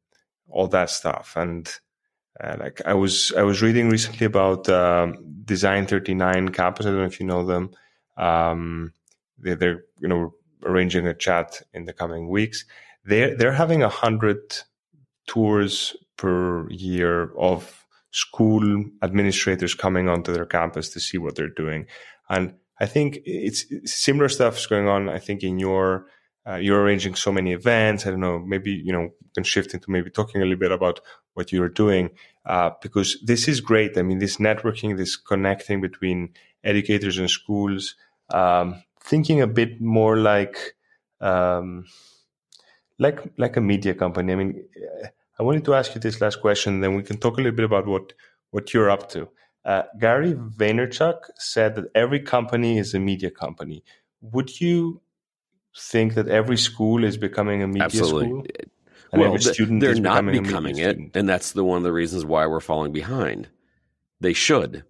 all 0.48 0.68
that 0.68 0.90
stuff. 0.90 1.33
And 1.37 1.68
uh, 2.40 2.57
like 2.59 2.81
I 2.87 2.95
was 2.95 3.33
I 3.37 3.42
was 3.42 3.62
reading 3.62 3.90
recently 3.90 4.27
about 4.27 4.68
um, 4.68 5.16
Design 5.45 5.87
Thirty 5.87 6.14
Nine 6.14 6.49
Campus. 6.51 6.87
I 6.87 6.90
don't 6.90 6.99
know 6.99 7.05
if 7.05 7.21
you 7.21 7.27
know 7.27 7.45
them. 7.45 7.71
Um, 8.16 8.92
they, 9.38 9.55
they're 9.55 9.85
you 10.01 10.09
know 10.09 10.35
arranging 10.64 11.07
a 11.07 11.14
chat 11.14 11.62
in 11.75 11.85
the 11.85 11.92
coming 11.92 12.29
weeks. 12.29 12.64
They're 13.05 13.37
they're 13.37 13.53
having 13.53 13.83
a 13.83 13.88
hundred 13.88 14.38
tours 15.27 15.97
per 16.16 16.68
year 16.71 17.33
of 17.37 17.87
school 18.11 18.85
administrators 19.03 19.75
coming 19.75 20.09
onto 20.09 20.33
their 20.33 20.47
campus 20.47 20.90
to 20.90 21.01
see 21.01 21.18
what 21.18 21.35
they're 21.35 21.49
doing. 21.49 21.87
And 22.29 22.55
I 22.79 22.87
think 22.87 23.18
it's, 23.25 23.64
similar 23.85 24.29
stuff 24.29 24.59
is 24.59 24.66
going 24.66 24.88
on. 24.88 25.09
I 25.09 25.18
think 25.18 25.42
in 25.42 25.59
your 25.59 26.07
uh, 26.49 26.57
you're 26.57 26.83
arranging 26.83 27.14
so 27.14 27.31
many 27.31 27.53
events. 27.53 28.07
I 28.07 28.11
don't 28.11 28.21
know. 28.21 28.38
Maybe 28.40 28.73
you 28.73 28.92
know 28.92 29.11
can 29.35 29.45
shift 29.45 29.75
into 29.75 29.90
maybe 29.90 30.11
talking 30.11 30.40
a 30.40 30.45
little 30.45 30.59
bit 30.59 30.73
about 30.73 31.01
what 31.35 31.53
you're 31.53 31.68
doing 31.68 32.11
uh, 32.47 32.71
because 32.83 33.18
this 33.23 33.49
is 33.49 33.61
great. 33.61 33.97
I 33.97 34.03
mean, 34.03 34.18
this 34.18 34.37
networking, 34.37 34.97
this 34.97 35.16
connecting 35.16 35.81
between 35.81 36.31
educators 36.64 37.18
and 37.18 37.31
schools, 37.31 37.95
um, 38.31 38.83
thinking 39.01 39.40
a 39.40 39.47
bit 39.47 39.81
more 39.81 40.16
like 40.16 40.75
um, 41.21 41.85
like 42.99 43.21
like 43.37 43.57
a 43.57 43.61
media 43.61 43.95
company. 43.95 44.33
I 44.33 44.37
mean, 44.37 44.64
I 45.38 45.42
wanted 45.42 45.64
to 45.64 45.75
ask 45.75 45.95
you 45.95 46.01
this 46.01 46.21
last 46.21 46.40
question, 46.40 46.81
then 46.81 46.95
we 46.95 47.03
can 47.03 47.18
talk 47.18 47.35
a 47.35 47.40
little 47.40 47.57
bit 47.57 47.64
about 47.64 47.87
what 47.87 48.12
what 48.51 48.75
you're 48.75 48.90
up 48.90 49.09
to. 49.11 49.29
Uh, 49.64 49.85
Gary 49.99 50.35
Vaynerchuk 50.35 51.18
said 51.37 51.77
that 51.77 51.85
every 51.95 52.21
company 52.21 52.79
is 52.79 52.95
a 52.95 53.01
media 53.01 53.31
company. 53.31 53.85
Would 54.21 54.61
you 54.61 55.01
think 55.77 56.14
that 56.14 56.29
every 56.29 56.59
school 56.59 57.05
is 57.05 57.16
becoming 57.16 57.62
a 57.62 57.68
media 57.68 57.85
Absolutely. 57.85 58.27
school? 58.27 58.47
And 59.12 59.20
well, 59.20 59.37
they're 59.79 59.94
not 59.94 60.25
becoming, 60.25 60.42
becoming 60.42 60.79
it, 60.79 60.92
student? 60.92 61.16
and 61.16 61.29
that's 61.29 61.53
the 61.53 61.64
one 61.64 61.77
of 61.77 61.83
the 61.83 61.92
reasons 61.92 62.25
why 62.25 62.46
we're 62.46 62.61
falling 62.61 62.92
behind. 62.92 63.48
They 64.20 64.33
should, 64.33 64.85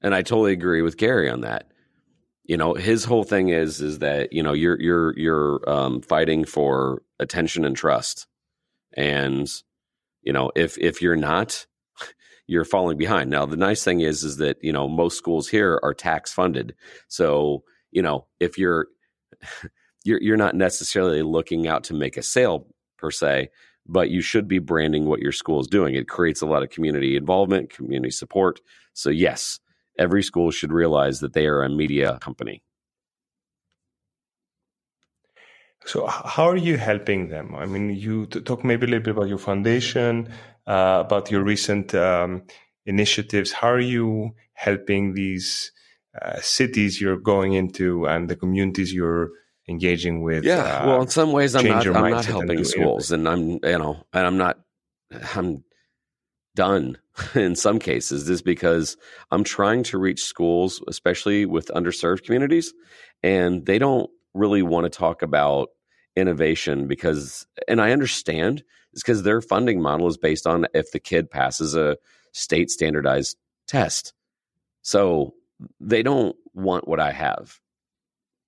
and 0.00 0.14
I 0.14 0.22
totally 0.22 0.52
agree 0.52 0.80
with 0.80 0.96
Gary 0.96 1.28
on 1.28 1.42
that. 1.42 1.70
You 2.44 2.56
know, 2.56 2.72
his 2.72 3.04
whole 3.04 3.24
thing 3.24 3.50
is 3.50 3.82
is 3.82 3.98
that 3.98 4.32
you 4.32 4.42
know 4.42 4.54
you're 4.54 4.80
you're 4.80 5.18
you're 5.18 5.70
um, 5.70 6.00
fighting 6.00 6.46
for 6.46 7.02
attention 7.18 7.66
and 7.66 7.76
trust, 7.76 8.26
and 8.94 9.46
you 10.22 10.32
know 10.32 10.50
if 10.56 10.78
if 10.78 11.02
you're 11.02 11.14
not, 11.14 11.66
you're 12.46 12.64
falling 12.64 12.96
behind. 12.96 13.28
Now, 13.28 13.44
the 13.44 13.58
nice 13.58 13.84
thing 13.84 14.00
is, 14.00 14.24
is 14.24 14.38
that 14.38 14.56
you 14.62 14.72
know 14.72 14.88
most 14.88 15.18
schools 15.18 15.46
here 15.46 15.78
are 15.82 15.92
tax 15.92 16.32
funded, 16.32 16.74
so 17.08 17.64
you 17.90 18.00
know 18.00 18.26
if 18.40 18.56
you're 18.56 18.86
you're 20.04 20.22
you're 20.22 20.38
not 20.38 20.54
necessarily 20.54 21.20
looking 21.20 21.68
out 21.68 21.84
to 21.84 21.94
make 21.94 22.16
a 22.16 22.22
sale 22.22 22.66
per 23.02 23.10
se, 23.10 23.50
but 23.86 24.08
you 24.10 24.22
should 24.22 24.46
be 24.48 24.60
branding 24.60 25.04
what 25.06 25.20
your 25.20 25.32
school 25.32 25.60
is 25.60 25.66
doing. 25.66 25.94
It 25.94 26.08
creates 26.08 26.40
a 26.40 26.46
lot 26.46 26.62
of 26.62 26.70
community 26.70 27.16
involvement, 27.16 27.70
community 27.70 28.12
support. 28.12 28.60
So 28.94 29.10
yes, 29.10 29.58
every 29.98 30.22
school 30.22 30.50
should 30.50 30.72
realize 30.72 31.20
that 31.20 31.34
they 31.34 31.46
are 31.46 31.62
a 31.62 31.68
media 31.68 32.18
company. 32.20 32.62
So, 35.84 36.06
how 36.06 36.48
are 36.48 36.56
you 36.56 36.76
helping 36.76 37.28
them? 37.28 37.56
I 37.56 37.66
mean, 37.66 37.90
you 37.90 38.26
talk 38.26 38.62
maybe 38.62 38.86
a 38.86 38.90
little 38.90 39.02
bit 39.02 39.16
about 39.16 39.28
your 39.28 39.38
foundation, 39.38 40.28
uh, 40.64 41.02
about 41.04 41.28
your 41.32 41.42
recent 41.42 41.92
um, 41.92 42.44
initiatives. 42.86 43.50
How 43.50 43.68
are 43.72 43.80
you 43.80 44.36
helping 44.52 45.14
these 45.14 45.72
uh, 46.20 46.38
cities 46.40 47.00
you're 47.00 47.18
going 47.18 47.54
into 47.54 48.06
and 48.06 48.28
the 48.30 48.36
communities 48.36 48.92
you're 48.92 49.30
engaging 49.68 50.22
with? 50.22 50.44
Yeah, 50.44 50.62
uh, 50.62 50.86
well, 50.86 51.02
in 51.02 51.08
some 51.08 51.32
ways, 51.32 51.54
I'm 51.54 51.66
not. 51.66 51.86
I'm 51.86 52.10
not 52.10 52.24
helping 52.24 52.64
schools, 52.64 53.10
and 53.10 53.28
I'm 53.28 53.50
you 53.50 53.78
know, 53.78 54.04
and 54.12 54.26
I'm 54.26 54.38
not. 54.38 54.58
I'm 55.34 55.64
done 56.54 56.98
in 57.34 57.54
some 57.56 57.78
cases 57.78 58.28
is 58.28 58.42
because 58.42 58.96
I'm 59.30 59.44
trying 59.44 59.82
to 59.84 59.98
reach 59.98 60.22
schools, 60.22 60.82
especially 60.88 61.46
with 61.46 61.68
underserved 61.68 62.24
communities, 62.24 62.72
and 63.22 63.64
they 63.66 63.78
don't 63.78 64.10
really 64.34 64.62
want 64.62 64.84
to 64.84 64.90
talk 64.90 65.22
about 65.22 65.68
innovation 66.16 66.86
because, 66.86 67.46
and 67.68 67.80
I 67.80 67.92
understand, 67.92 68.62
it's 68.92 69.02
because 69.02 69.22
their 69.22 69.40
funding 69.40 69.80
model 69.80 70.06
is 70.08 70.16
based 70.16 70.46
on 70.46 70.66
if 70.74 70.92
the 70.92 71.00
kid 71.00 71.30
passes 71.30 71.74
a 71.74 71.96
state 72.32 72.70
standardized 72.70 73.36
test. 73.66 74.12
So 74.82 75.34
they 75.80 76.02
don't 76.02 76.36
want 76.54 76.88
what 76.88 77.00
I 77.00 77.12
have. 77.12 77.58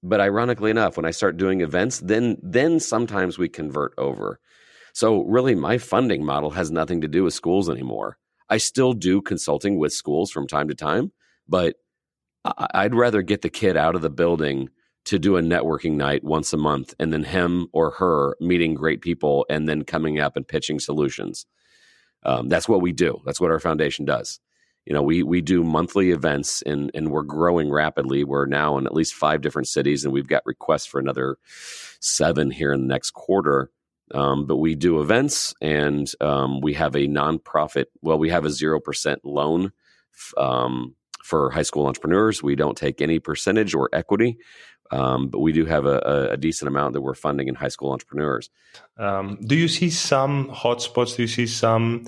But 0.06 0.20
ironically 0.20 0.70
enough, 0.70 0.96
when 0.98 1.06
I 1.06 1.10
start 1.10 1.38
doing 1.38 1.62
events, 1.62 1.98
then 2.00 2.36
then 2.42 2.78
sometimes 2.78 3.38
we 3.38 3.48
convert 3.48 3.94
over. 3.96 4.38
So 4.92 5.22
really 5.24 5.54
my 5.54 5.78
funding 5.78 6.24
model 6.24 6.50
has 6.50 6.70
nothing 6.70 7.00
to 7.00 7.08
do 7.08 7.24
with 7.24 7.34
schools 7.34 7.70
anymore. 7.70 8.18
I 8.50 8.58
still 8.58 8.92
do 8.92 9.22
consulting 9.22 9.78
with 9.78 9.92
schools 9.92 10.30
from 10.30 10.46
time 10.46 10.68
to 10.68 10.74
time, 10.74 11.10
but 11.48 11.76
I'd 12.44 12.94
rather 12.94 13.22
get 13.22 13.40
the 13.40 13.48
kid 13.48 13.76
out 13.78 13.94
of 13.94 14.02
the 14.02 14.10
building 14.10 14.68
to 15.06 15.18
do 15.18 15.38
a 15.38 15.42
networking 15.42 15.94
night 15.94 16.22
once 16.22 16.52
a 16.52 16.58
month 16.58 16.94
and 16.98 17.12
then 17.12 17.24
him 17.24 17.68
or 17.72 17.92
her 17.92 18.36
meeting 18.40 18.74
great 18.74 19.00
people 19.00 19.46
and 19.48 19.66
then 19.66 19.84
coming 19.84 20.20
up 20.20 20.36
and 20.36 20.46
pitching 20.46 20.78
solutions. 20.78 21.46
Um, 22.22 22.48
that's 22.48 22.68
what 22.68 22.82
we 22.82 22.92
do. 22.92 23.20
That's 23.24 23.40
what 23.40 23.50
our 23.50 23.60
foundation 23.60 24.04
does. 24.04 24.40
You 24.86 24.92
know, 24.92 25.02
we 25.02 25.22
we 25.22 25.40
do 25.40 25.64
monthly 25.64 26.10
events 26.10 26.62
and 26.62 26.90
and 26.94 27.10
we're 27.10 27.22
growing 27.22 27.70
rapidly. 27.70 28.24
We're 28.24 28.46
now 28.46 28.76
in 28.78 28.86
at 28.86 28.94
least 28.94 29.14
five 29.14 29.40
different 29.40 29.68
cities, 29.68 30.04
and 30.04 30.12
we've 30.12 30.28
got 30.28 30.44
requests 30.44 30.86
for 30.86 31.00
another 31.00 31.38
seven 32.00 32.50
here 32.50 32.72
in 32.72 32.82
the 32.82 32.92
next 32.92 33.12
quarter. 33.12 33.70
Um, 34.12 34.46
but 34.46 34.56
we 34.56 34.74
do 34.74 35.00
events, 35.00 35.54
and 35.62 36.10
um, 36.20 36.60
we 36.60 36.74
have 36.74 36.94
a 36.94 37.08
nonprofit. 37.08 37.86
Well, 38.02 38.18
we 38.18 38.28
have 38.28 38.44
a 38.44 38.50
zero 38.50 38.78
percent 38.78 39.24
loan 39.24 39.72
um, 40.36 40.94
for 41.22 41.50
high 41.50 41.62
school 41.62 41.86
entrepreneurs. 41.86 42.42
We 42.42 42.54
don't 42.54 42.76
take 42.76 43.00
any 43.00 43.18
percentage 43.18 43.74
or 43.74 43.88
equity. 43.92 44.38
Um, 44.90 45.28
but 45.28 45.40
we 45.40 45.52
do 45.52 45.64
have 45.64 45.86
a, 45.86 46.28
a, 46.32 46.36
decent 46.36 46.68
amount 46.68 46.92
that 46.92 47.00
we're 47.00 47.14
funding 47.14 47.48
in 47.48 47.54
high 47.54 47.68
school 47.68 47.90
entrepreneurs. 47.90 48.50
Um, 48.98 49.38
do 49.42 49.56
you 49.56 49.66
see 49.66 49.88
some 49.88 50.50
hotspots? 50.50 51.16
Do 51.16 51.22
you 51.22 51.28
see 51.28 51.46
some 51.46 52.04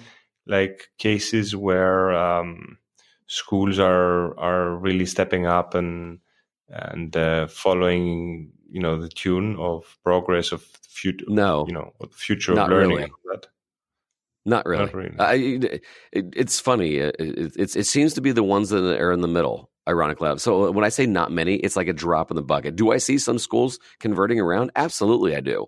like 0.47 0.89
cases 0.99 1.55
where 1.55 2.13
um, 2.13 2.79
schools 3.27 3.79
are 3.79 4.39
are 4.39 4.77
really 4.77 5.07
stepping 5.07 5.47
up 5.47 5.75
and 5.75 6.21
and 6.69 7.17
uh, 7.17 7.47
folling 7.47 8.53
you 8.71 8.81
know 8.81 9.01
the 9.01 9.09
tune 9.09 9.57
of 9.57 9.99
progress 10.05 10.53
of 10.53 10.63
future? 10.89 11.27
No, 11.29 11.65
you 11.67 11.75
know 11.75 11.93
future 12.11 12.53
of 12.53 12.59
learning. 12.69 12.97
Really. 12.97 13.11
Not 14.47 14.65
really. 14.65 14.85
Not 14.85 14.95
really. 14.95 15.19
I, 15.19 15.35
it, 16.13 16.33
it's 16.37 16.61
funny. 16.61 16.97
It, 16.99 17.17
it, 17.19 17.77
it, 17.77 17.85
seems 17.85 18.15
to 18.15 18.21
be 18.21 18.31
the 18.31 18.45
ones 18.45 18.69
that 18.69 19.01
are 19.01 19.11
in 19.11 19.21
the 19.21 19.27
middle 19.27 19.73
ironically. 19.89 20.39
So 20.39 20.71
when 20.71 20.85
I 20.85 20.89
say 20.89 21.05
not 21.05 21.33
many, 21.33 21.57
it's 21.57 21.75
like 21.75 21.89
a 21.89 21.93
drop 21.93 22.31
in 22.31 22.37
the 22.37 22.43
bucket. 22.43 22.77
Do 22.77 22.93
I 22.93 22.99
see 22.99 23.19
some 23.19 23.41
schools 23.41 23.81
converting 23.99 24.39
around? 24.39 24.71
Absolutely, 24.77 25.35
I 25.35 25.41
do. 25.41 25.67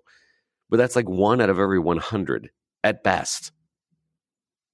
But 0.69 0.77
that's 0.77 0.95
like 0.95 1.09
one 1.09 1.41
out 1.41 1.49
of 1.49 1.59
every 1.59 1.77
100 1.77 2.51
at 2.85 3.03
best. 3.03 3.51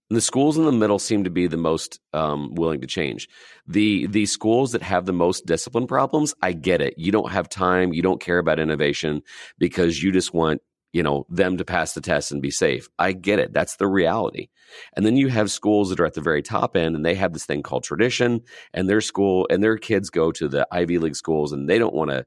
The 0.10 0.22
schools 0.22 0.58
in 0.58 0.66
the 0.66 0.72
middle 0.72 1.00
seem 1.00 1.24
to 1.24 1.32
be 1.32 1.48
the 1.48 1.58
most 1.58 2.00
um, 2.14 2.54
willing 2.54 2.82
to 2.82 2.88
change. 2.88 3.28
The 3.68 4.06
the 4.08 4.28
schools 4.28 4.72
that 4.74 4.84
have 4.84 5.06
the 5.06 5.14
most 5.14 5.46
discipline 5.46 5.88
problems, 5.88 6.36
I 6.42 6.54
get 6.54 6.82
it. 6.82 6.94
You 6.98 7.12
don't 7.12 7.32
have 7.32 7.50
time. 7.50 7.92
You 7.92 8.04
don't 8.04 8.22
care 8.22 8.38
about 8.38 8.60
innovation 8.60 9.24
because 9.58 10.04
you 10.04 10.12
just 10.12 10.34
want 10.34 10.62
you 10.96 11.04
know 11.04 11.26
them 11.30 11.58
to 11.58 11.66
pass 11.66 11.94
the 11.94 12.00
test 12.00 12.32
and 12.32 12.42
be 12.42 12.50
safe 12.50 12.88
i 12.98 13.12
get 13.12 13.38
it 13.38 13.52
that's 13.52 13.76
the 13.76 13.88
reality 13.88 14.48
and 14.96 15.06
then 15.06 15.18
you 15.18 15.28
have 15.28 15.52
schools 15.52 15.90
that 15.90 16.00
are 16.00 16.06
at 16.06 16.14
the 16.14 16.22
very 16.22 16.42
top 16.42 16.78
end 16.78 16.96
and 16.96 17.06
they 17.06 17.16
have 17.16 17.34
this 17.34 17.46
thing 17.46 17.62
called 17.62 17.84
tradition 17.84 18.40
and 18.74 18.90
their 18.90 19.02
school 19.02 19.46
and 19.50 19.62
their 19.62 19.78
kids 19.78 20.10
go 20.10 20.32
to 20.32 20.48
the 20.48 20.66
ivy 20.72 20.98
league 20.98 21.18
schools 21.18 21.52
and 21.52 21.70
they 21.70 21.78
don't 21.78 21.94
want 21.94 22.12
to 22.12 22.26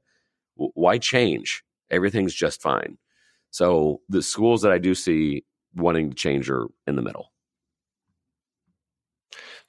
why 0.55 0.99
change 0.99 1.63
everything's 1.89 2.35
just 2.35 2.61
fine 2.61 2.99
so 3.49 4.01
the 4.07 4.21
schools 4.21 4.61
that 4.61 4.71
i 4.71 4.77
do 4.77 4.93
see 4.93 5.43
wanting 5.75 6.11
to 6.11 6.15
change 6.15 6.47
are 6.47 6.67
in 6.85 6.95
the 6.95 7.01
middle 7.01 7.31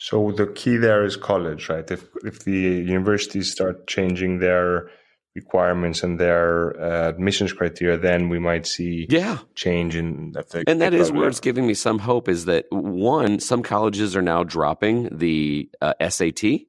so 0.01 0.33
the 0.33 0.47
key 0.47 0.77
there 0.77 1.05
is 1.05 1.17
college 1.17 1.69
right 1.69 1.91
if 1.91 2.09
if 2.25 2.45
the 2.45 2.61
universities 2.97 3.53
start 3.53 3.87
changing 3.87 4.39
their 4.41 4.91
requirements 5.35 6.03
and 6.03 6.19
their 6.19 6.81
uh, 6.81 7.09
admissions 7.09 7.53
criteria, 7.53 7.97
then 7.97 8.29
we 8.29 8.39
might 8.39 8.67
see 8.67 9.07
yeah 9.09 9.39
change 9.55 9.95
in 9.95 10.33
the 10.33 10.65
and 10.67 10.81
that 10.81 10.95
is 10.95 11.13
where 11.13 11.29
it's 11.29 11.41
giving 11.41 11.67
me 11.67 11.75
some 11.75 11.99
hope 11.99 12.29
is 12.29 12.47
that 12.47 12.67
one 12.71 13.39
some 13.39 13.63
colleges 13.63 14.17
are 14.17 14.23
now 14.23 14.43
dropping 14.43 15.17
the 15.17 15.71
uh, 15.81 15.95
SAT, 16.09 16.63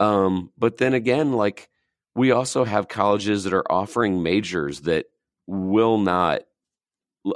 um, 0.00 0.50
but 0.56 0.78
then 0.78 0.94
again 0.94 1.32
like 1.32 1.68
we 2.14 2.30
also 2.30 2.64
have 2.64 2.88
colleges 2.88 3.44
that 3.44 3.52
are 3.52 3.70
offering 3.70 4.22
majors 4.22 4.82
that 4.82 5.06
will 5.46 5.98
not. 5.98 6.42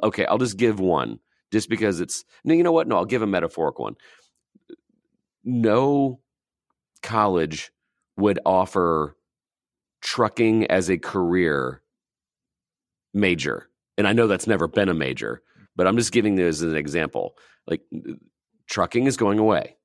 Okay, 0.02 0.26
I'll 0.26 0.38
just 0.38 0.58
give 0.58 0.80
one 0.80 1.18
just 1.50 1.68
because 1.68 2.00
it's 2.00 2.24
no. 2.44 2.54
You 2.54 2.62
know 2.62 2.72
what? 2.72 2.88
No, 2.88 2.96
I'll 2.96 3.04
give 3.04 3.22
a 3.22 3.26
metaphoric 3.26 3.78
one. 3.78 3.96
No 5.50 6.20
college 7.02 7.70
would 8.18 8.38
offer 8.44 9.16
trucking 10.02 10.66
as 10.66 10.90
a 10.90 10.98
career 10.98 11.82
major. 13.14 13.70
And 13.96 14.06
I 14.06 14.12
know 14.12 14.26
that's 14.26 14.46
never 14.46 14.68
been 14.68 14.90
a 14.90 14.94
major, 14.94 15.42
but 15.74 15.86
I'm 15.86 15.96
just 15.96 16.12
giving 16.12 16.34
this 16.34 16.56
as 16.56 16.62
an 16.70 16.76
example. 16.76 17.34
Like 17.66 17.80
trucking 18.68 19.06
is 19.06 19.16
going 19.16 19.38
away. 19.38 19.76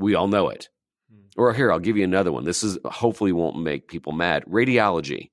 We 0.00 0.16
all 0.16 0.26
know 0.26 0.48
it. 0.48 0.68
Hmm. 1.08 1.26
Or 1.36 1.54
here, 1.54 1.70
I'll 1.70 1.78
give 1.78 1.96
you 1.96 2.02
another 2.02 2.32
one. 2.32 2.44
This 2.44 2.64
is 2.64 2.76
hopefully 2.84 3.30
won't 3.30 3.62
make 3.62 3.86
people 3.86 4.12
mad. 4.12 4.44
Radiology 4.46 5.30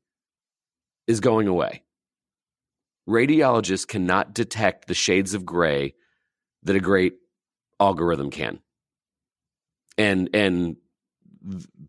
is 1.07 1.21
going 1.21 1.47
away. 1.47 1.81
Radiologists 3.09 3.87
cannot 3.87 4.35
detect 4.35 4.87
the 4.87 4.93
shades 4.93 5.33
of 5.33 5.43
gray 5.43 5.95
that 6.61 6.75
a 6.75 6.79
great 6.79 7.15
algorithm 7.79 8.29
can. 8.29 8.59
And 9.99 10.29
and 10.33 10.77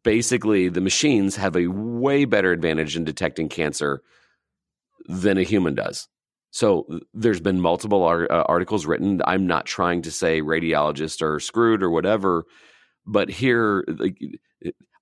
basically 0.02 0.68
the 0.68 0.80
machines 0.80 1.36
have 1.36 1.56
a 1.56 1.68
way 1.68 2.24
better 2.26 2.52
advantage 2.52 2.96
in 2.96 3.04
detecting 3.04 3.48
cancer 3.48 4.02
than 5.06 5.38
a 5.38 5.42
human 5.42 5.74
does. 5.74 6.08
So 6.50 6.86
there's 7.14 7.40
been 7.40 7.60
multiple 7.60 8.04
uh, 8.04 8.26
articles 8.28 8.84
written. 8.84 9.22
I'm 9.24 9.46
not 9.46 9.66
trying 9.66 10.02
to 10.02 10.10
say 10.10 10.42
radiologists 10.42 11.22
are 11.22 11.38
screwed 11.38 11.82
or 11.82 11.90
whatever, 11.90 12.44
but 13.06 13.30
here 13.30 13.84
like, 13.86 14.18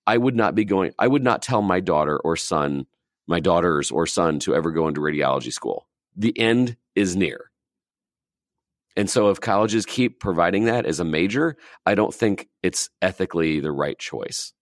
I 0.06 0.16
would 0.16 0.36
not 0.36 0.54
be 0.54 0.64
going. 0.64 0.92
I 0.98 1.08
would 1.08 1.24
not 1.24 1.42
tell 1.42 1.62
my 1.62 1.80
daughter 1.80 2.18
or 2.18 2.36
son, 2.36 2.86
my 3.26 3.40
daughters 3.40 3.90
or 3.90 4.06
son, 4.06 4.38
to 4.40 4.54
ever 4.54 4.70
go 4.70 4.88
into 4.88 5.00
radiology 5.00 5.52
school. 5.52 5.86
The 6.16 6.38
end 6.38 6.76
is 6.94 7.16
near. 7.16 7.47
And 8.98 9.08
so 9.08 9.30
if 9.30 9.40
colleges 9.40 9.86
keep 9.86 10.18
providing 10.18 10.64
that 10.64 10.84
as 10.84 10.98
a 10.98 11.04
major, 11.04 11.56
I 11.86 11.94
don't 11.94 12.12
think 12.12 12.48
it's 12.64 12.90
ethically 13.00 13.60
the 13.60 13.70
right 13.70 13.96
choice. 13.96 14.52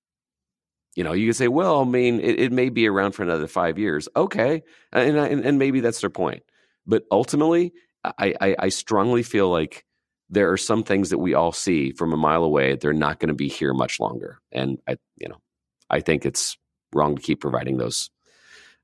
You 0.94 1.05
know, 1.05 1.14
you 1.14 1.29
could 1.29 1.37
say, 1.37 1.49
well, 1.49 1.81
I 1.81 1.85
mean, 1.85 2.20
it, 2.20 2.38
it 2.38 2.53
may 2.53 2.68
be 2.68 2.87
around 2.87 3.12
for 3.12 3.22
another 3.22 3.46
five 3.46 3.79
years. 3.79 4.11
Okay. 4.14 4.62
And, 4.92 5.16
and, 5.16 5.42
and 5.42 5.59
maybe 5.59 5.81
that's 5.81 6.03
their 6.03 6.11
point. 6.11 6.42
But 6.87 7.05
ultimately, 7.11 7.72
I, 8.05 8.35
I, 8.38 8.57
I 8.59 8.68
strongly 8.68 9.22
feel 9.22 9.49
like 9.49 9.87
there 10.29 10.53
are 10.53 10.59
some 10.59 10.83
things 10.83 11.09
that 11.11 11.18
we 11.18 11.33
all 11.33 11.53
see 11.53 11.92
from 11.92 12.12
a 12.12 12.18
mile 12.18 12.44
away. 12.44 12.77
They're 12.77 12.92
not 12.92 13.20
going 13.20 13.29
to 13.29 13.35
be 13.35 13.49
here 13.49 13.72
much 13.72 13.99
longer. 13.99 14.38
And 14.53 14.79
I, 14.87 14.99
you 15.16 15.31
know, 15.31 15.40
I 15.88 16.01
think 16.01 16.27
it's 16.27 16.59
wrong 16.94 17.16
to 17.16 17.22
keep 17.22 17.40
providing 17.40 17.79
those. 17.79 18.11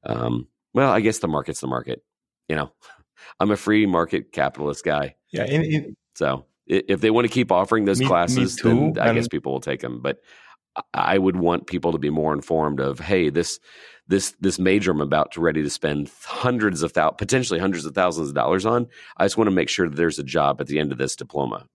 Um, 0.03 0.49
well, 0.73 0.91
I 0.91 1.01
guess 1.01 1.19
the 1.19 1.29
market's 1.29 1.61
the 1.61 1.67
market. 1.67 2.03
You 2.49 2.57
know, 2.57 2.73
I'm 3.41 3.51
a 3.51 3.57
free 3.57 3.87
market 3.87 4.33
capitalist 4.33 4.85
guy. 4.85 5.17
Yeah. 5.31 5.45
In, 5.45 5.63
in, 5.65 5.97
so 6.15 6.47
if 6.67 7.01
they 7.01 7.11
want 7.11 7.27
to 7.27 7.33
keep 7.33 7.51
offering 7.51 7.85
those 7.85 8.01
me, 8.01 8.07
classes, 8.07 8.57
me 8.57 8.71
too, 8.71 8.93
then 8.95 9.09
I 9.09 9.15
guess 9.15 9.29
people 9.29 9.53
will 9.53 9.61
take 9.61 9.81
them. 9.81 10.01
But 10.01 10.19
I 10.95 11.19
would 11.19 11.37
want 11.37 11.67
people 11.67 11.93
to 11.93 11.99
be 11.99 12.11
more 12.11 12.33
informed 12.33 12.81
of, 12.81 12.99
hey, 12.99 13.31
this 13.31 13.59
this 14.09 14.35
this 14.41 14.59
major 14.59 14.91
I'm 14.91 15.01
about 15.01 15.33
to 15.33 15.41
ready 15.41 15.63
to 15.63 15.71
spend 15.71 16.11
hundreds 16.25 16.83
of 16.83 16.93
thousands, 16.93 17.19
potentially 17.19 17.61
hundreds 17.61 17.85
of 17.85 17.95
thousands 17.95 18.29
of 18.29 18.35
dollars 18.35 18.67
on. 18.67 18.89
I 19.17 19.25
just 19.25 19.37
want 19.37 19.49
to 19.49 19.55
make 19.55 19.69
sure 19.69 19.89
that 19.89 19.97
there's 19.97 20.19
a 20.19 20.25
job 20.25 20.61
at 20.61 20.67
the 20.67 20.79
end 20.79 20.93
of 20.93 20.99
this 20.99 21.17
diploma. 21.17 21.67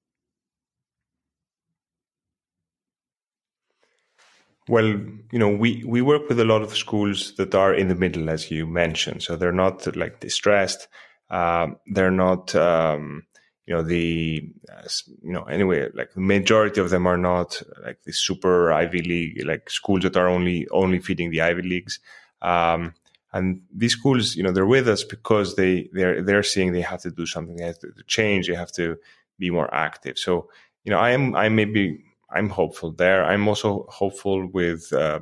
Well, 4.69 4.99
you 5.31 5.39
know, 5.39 5.49
we, 5.49 5.83
we 5.85 6.01
work 6.01 6.27
with 6.27 6.39
a 6.41 6.45
lot 6.45 6.61
of 6.61 6.75
schools 6.75 7.33
that 7.37 7.55
are 7.55 7.73
in 7.73 7.87
the 7.87 7.95
middle, 7.95 8.29
as 8.29 8.51
you 8.51 8.67
mentioned. 8.67 9.23
So 9.23 9.37
they're 9.37 9.53
not 9.53 9.95
like 9.95 10.19
distressed. 10.19 10.89
Uh, 11.29 11.67
they're 11.87 12.11
not, 12.11 12.55
um, 12.55 13.23
you 13.65 13.73
know, 13.75 13.83
the, 13.83 14.49
uh, 14.71 14.87
you 15.21 15.33
know, 15.33 15.43
anyway, 15.43 15.89
like 15.93 16.13
the 16.13 16.21
majority 16.21 16.79
of 16.79 16.89
them 16.89 17.05
are 17.05 17.17
not 17.17 17.61
like 17.83 18.01
the 18.03 18.13
super 18.13 18.71
Ivy 18.71 19.01
League, 19.01 19.45
like 19.45 19.69
schools 19.69 20.03
that 20.03 20.15
are 20.15 20.29
only, 20.29 20.67
only 20.69 20.99
feeding 20.99 21.31
the 21.31 21.41
Ivy 21.41 21.63
Leagues. 21.63 21.99
Um, 22.41 22.93
and 23.33 23.61
these 23.73 23.91
schools, 23.91 24.35
you 24.35 24.43
know, 24.43 24.51
they're 24.51 24.65
with 24.65 24.87
us 24.87 25.03
because 25.03 25.55
they, 25.55 25.89
they're, 25.91 26.21
they're 26.21 26.43
seeing 26.43 26.71
they 26.71 26.81
have 26.81 27.01
to 27.01 27.11
do 27.11 27.25
something. 27.25 27.57
They 27.57 27.65
have 27.65 27.79
to 27.79 27.91
change. 28.07 28.47
They 28.47 28.55
have 28.55 28.71
to 28.73 28.97
be 29.37 29.49
more 29.49 29.71
active. 29.73 30.17
So, 30.17 30.49
you 30.85 30.91
know, 30.91 30.99
I 30.99 31.11
am, 31.11 31.35
I 31.35 31.49
may 31.49 31.65
be, 31.65 32.03
I'm 32.29 32.49
hopeful 32.49 32.91
there. 32.91 33.25
I'm 33.25 33.47
also 33.49 33.85
hopeful 33.89 34.47
with, 34.47 34.93
uh, 34.93 35.19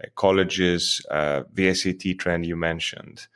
like 0.00 0.14
colleges, 0.14 1.04
uh, 1.10 1.44
the 1.52 1.72
SAT 1.72 2.18
trend 2.18 2.44
you 2.44 2.54
mentioned. 2.54 3.26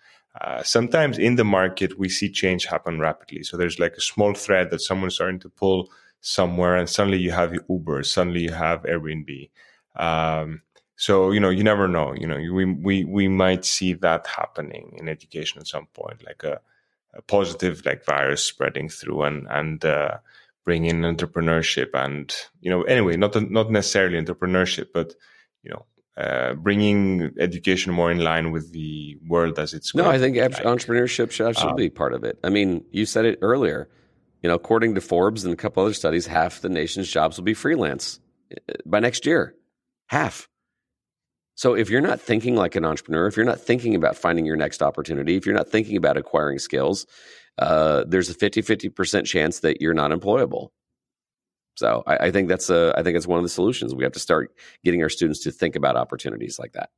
Uh, 0.41 0.63
sometimes 0.63 1.19
in 1.19 1.37
the 1.37 1.45
market 1.45 1.99
we 1.99 2.09
see 2.09 2.31
change 2.31 2.65
happen 2.65 2.99
rapidly. 2.99 3.43
So 3.43 3.57
there's 3.57 3.79
like 3.79 3.95
a 3.95 4.01
small 4.01 4.33
thread 4.35 4.71
that 4.71 4.81
someone's 4.81 5.17
starting 5.17 5.41
to 5.41 5.51
pull 5.51 5.91
somewhere, 6.21 6.77
and 6.77 6.89
suddenly 6.89 7.19
you 7.19 7.33
have 7.33 7.55
Uber, 7.69 8.03
suddenly 8.03 8.41
you 8.43 8.53
have 8.53 8.83
Airbnb. 8.85 9.51
Um, 9.97 10.63
so 10.97 11.33
you 11.33 11.41
know 11.41 11.51
you 11.51 11.65
never 11.65 11.89
know. 11.89 12.15
You 12.15 12.27
know 12.27 12.37
we 12.37 12.65
we 12.65 13.05
we 13.05 13.29
might 13.29 13.65
see 13.65 13.93
that 13.95 14.27
happening 14.27 14.97
in 14.99 15.09
education 15.09 15.61
at 15.61 15.67
some 15.67 15.87
point, 15.93 16.25
like 16.25 16.45
a, 16.45 16.61
a 17.15 17.23
positive 17.23 17.85
like 17.85 18.05
virus 18.05 18.43
spreading 18.43 18.89
through 18.89 19.23
and 19.25 19.47
and 19.51 19.85
uh, 19.85 20.19
bring 20.65 20.87
in 20.87 21.03
entrepreneurship 21.03 21.91
and 21.93 22.35
you 22.61 22.71
know 22.71 22.83
anyway 22.85 23.17
not 23.17 23.35
not 23.51 23.71
necessarily 23.71 24.21
entrepreneurship, 24.21 24.89
but 24.95 25.15
you 25.63 25.71
know 25.71 25.85
uh, 26.17 26.55
bringing 26.55 27.33
education 27.39 27.93
more 27.93 28.11
in 28.11 28.19
line 28.19 28.51
with 28.51 28.73
the 28.73 29.17
world 29.27 29.59
as 29.59 29.73
it's 29.73 29.93
going. 29.93 30.05
no 30.05 30.11
i 30.11 30.19
think 30.19 30.37
like. 30.37 30.53
entrepreneurship 30.65 31.31
should 31.31 31.47
absolutely 31.47 31.85
um, 31.85 31.87
be 31.87 31.91
part 31.91 32.13
of 32.13 32.23
it 32.25 32.39
i 32.45 32.51
mean 32.51 32.85
you 32.91 33.07
said 33.07 33.25
it 33.25 33.39
earlier 33.41 33.89
you 34.43 34.49
know 34.49 34.55
according 34.55 34.95
to 34.95 35.01
forbes 35.01 35.45
and 35.45 35.55
a 35.55 35.57
couple 35.57 35.83
other 35.83 35.95
studies 35.95 36.27
half 36.27 36.61
the 36.61 36.69
nation's 36.69 37.09
jobs 37.09 37.37
will 37.37 37.45
be 37.45 37.55
freelance 37.55 38.21
uh, 38.53 38.75
by 38.85 39.01
next 39.01 39.25
year 39.25 39.55
half 40.09 40.49
so 41.55 41.75
if 41.75 41.89
you're 41.89 42.01
not 42.01 42.21
thinking 42.21 42.57
like 42.57 42.77
an 42.77 42.85
entrepreneur 42.85 43.27
if 43.27 43.37
you're 43.37 43.47
not 43.47 43.61
thinking 43.61 43.95
about 43.95 44.17
finding 44.17 44.45
your 44.45 44.57
next 44.57 44.83
opportunity 44.83 45.37
if 45.37 45.47
you're 45.47 45.55
not 45.55 45.71
thinking 45.71 45.97
about 45.97 46.17
acquiring 46.17 46.59
skills 46.59 47.07
uh, 47.59 48.05
there's 48.07 48.31
a 48.31 48.35
50 48.35 48.63
50% 48.63 49.25
chance 49.25 49.61
that 49.61 49.81
you're 49.81 49.95
not 49.95 50.11
employable 50.11 50.69
so 51.75 52.03
I, 52.07 52.27
I, 52.27 52.31
think 52.31 52.49
that's 52.49 52.71
a 52.71 52.95
I 52.97 53.03
think 53.03 53.17
it's 53.17 53.27
one 53.27 53.39
of 53.39 53.45
the 53.45 53.49
solutions. 53.49 53.95
We 53.95 54.05
have 54.05 54.13
to 54.13 54.21
start 54.21 54.55
getting 54.85 55.03
our 55.03 55.09
students 55.09 55.41
to 55.41 55.51
think 55.51 55.77
about 55.77 55.97
opportunities 55.97 56.59
like 56.59 56.73
that. 56.73 56.91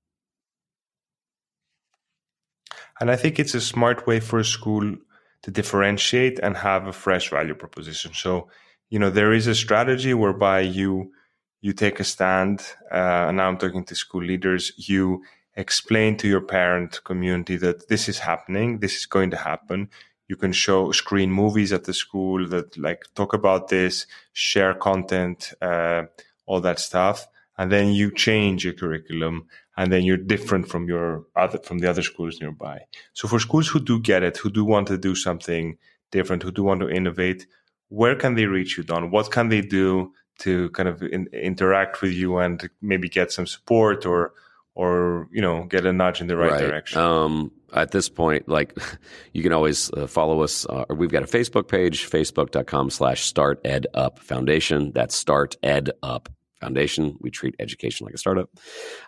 And 3.00 3.10
I 3.10 3.16
think 3.16 3.38
it's 3.38 3.54
a 3.54 3.60
smart 3.60 4.06
way 4.06 4.20
for 4.20 4.38
a 4.38 4.44
school 4.44 4.96
to 5.42 5.50
differentiate 5.50 6.38
and 6.40 6.56
have 6.56 6.86
a 6.86 6.92
fresh 6.92 7.30
value 7.30 7.54
proposition. 7.54 8.12
So, 8.14 8.48
you 8.88 8.98
know, 8.98 9.10
there 9.10 9.32
is 9.32 9.46
a 9.46 9.54
strategy 9.54 10.14
whereby 10.14 10.60
you 10.60 11.12
you 11.60 11.72
take 11.72 11.98
a 11.98 12.04
stand. 12.04 12.60
Uh, 12.92 13.28
and 13.28 13.36
now 13.38 13.48
I'm 13.48 13.58
talking 13.58 13.84
to 13.84 13.94
school 13.94 14.22
leaders. 14.22 14.72
You 14.76 15.22
explain 15.56 16.16
to 16.18 16.28
your 16.28 16.40
parent 16.40 17.02
community 17.04 17.56
that 17.56 17.88
this 17.88 18.08
is 18.08 18.18
happening, 18.18 18.80
this 18.80 18.96
is 18.96 19.06
going 19.06 19.30
to 19.30 19.36
happen 19.36 19.88
you 20.28 20.36
can 20.36 20.52
show 20.52 20.92
screen 20.92 21.30
movies 21.30 21.72
at 21.72 21.84
the 21.84 21.94
school 21.94 22.46
that 22.48 22.76
like 22.78 23.04
talk 23.14 23.34
about 23.34 23.68
this 23.68 24.06
share 24.32 24.74
content 24.74 25.52
uh, 25.60 26.04
all 26.46 26.60
that 26.60 26.78
stuff. 26.78 27.26
And 27.56 27.70
then 27.70 27.92
you 27.92 28.10
change 28.10 28.64
your 28.64 28.74
curriculum 28.74 29.46
and 29.76 29.92
then 29.92 30.02
you're 30.02 30.16
different 30.16 30.68
from 30.68 30.88
your 30.88 31.24
other 31.36 31.58
from 31.58 31.78
the 31.78 31.88
other 31.88 32.02
schools 32.02 32.40
nearby. 32.40 32.80
So 33.12 33.28
for 33.28 33.38
schools 33.38 33.68
who 33.68 33.80
do 33.80 34.00
get 34.00 34.22
it 34.22 34.38
who 34.38 34.50
do 34.50 34.64
want 34.64 34.88
to 34.88 34.98
do 34.98 35.14
something 35.14 35.78
different 36.10 36.42
who 36.42 36.52
do 36.52 36.64
want 36.64 36.80
to 36.80 36.88
innovate 36.88 37.46
where 37.88 38.16
can 38.16 38.34
they 38.34 38.46
reach 38.46 38.76
you 38.76 38.82
don? 38.82 39.10
What 39.10 39.30
can 39.30 39.48
they 39.48 39.60
do 39.60 40.12
to 40.40 40.70
kind 40.70 40.88
of 40.88 41.02
in, 41.02 41.28
interact 41.32 42.02
with 42.02 42.12
you 42.12 42.38
and 42.38 42.68
maybe 42.82 43.08
get 43.08 43.30
some 43.30 43.46
support 43.46 44.04
or 44.04 44.32
or 44.74 45.28
you 45.32 45.40
know 45.40 45.64
get 45.64 45.86
a 45.86 45.92
nudge 45.92 46.20
in 46.20 46.26
the 46.26 46.36
right, 46.36 46.52
right. 46.52 46.60
direction. 46.60 46.98
Um, 46.98 47.50
at 47.72 47.90
this 47.90 48.08
point 48.08 48.48
like 48.48 48.78
you 49.32 49.42
can 49.42 49.52
always 49.52 49.92
uh, 49.92 50.06
follow 50.06 50.42
us 50.42 50.64
uh, 50.66 50.84
we've 50.90 51.10
got 51.10 51.24
a 51.24 51.26
facebook 51.26 51.66
page 51.68 52.08
facebook.com 52.08 52.90
slash 52.90 53.24
start 53.24 53.60
ed 53.64 53.86
up 53.94 54.18
foundation. 54.18 54.92
That's 54.92 55.14
start 55.14 55.56
ed 55.62 55.90
up 56.02 56.28
foundation. 56.60 57.16
We 57.20 57.30
treat 57.30 57.54
education 57.58 58.06
like 58.06 58.14
a 58.14 58.18
startup. 58.18 58.50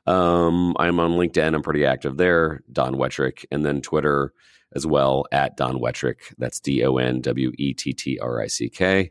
Um, 0.06 0.76
i'm 0.78 1.00
on 1.00 1.12
linkedin. 1.12 1.54
I'm 1.54 1.62
pretty 1.62 1.86
active 1.86 2.16
there. 2.16 2.62
Don 2.72 2.94
wettrick 2.94 3.44
and 3.50 3.64
then 3.64 3.80
twitter 3.80 4.32
as 4.74 4.86
well 4.86 5.24
at 5.32 5.56
don 5.56 5.78
wettrick. 5.78 6.34
That's 6.38 6.60
d-o-n-w-e-t-t-r-i-c-k 6.60 9.10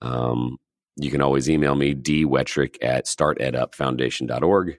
um, 0.00 0.58
you 0.96 1.10
can 1.10 1.22
always 1.22 1.48
email 1.48 1.74
me 1.74 1.94
dwettrick 1.94 2.76
at 2.82 3.06
startedupfoundation.org 3.06 4.78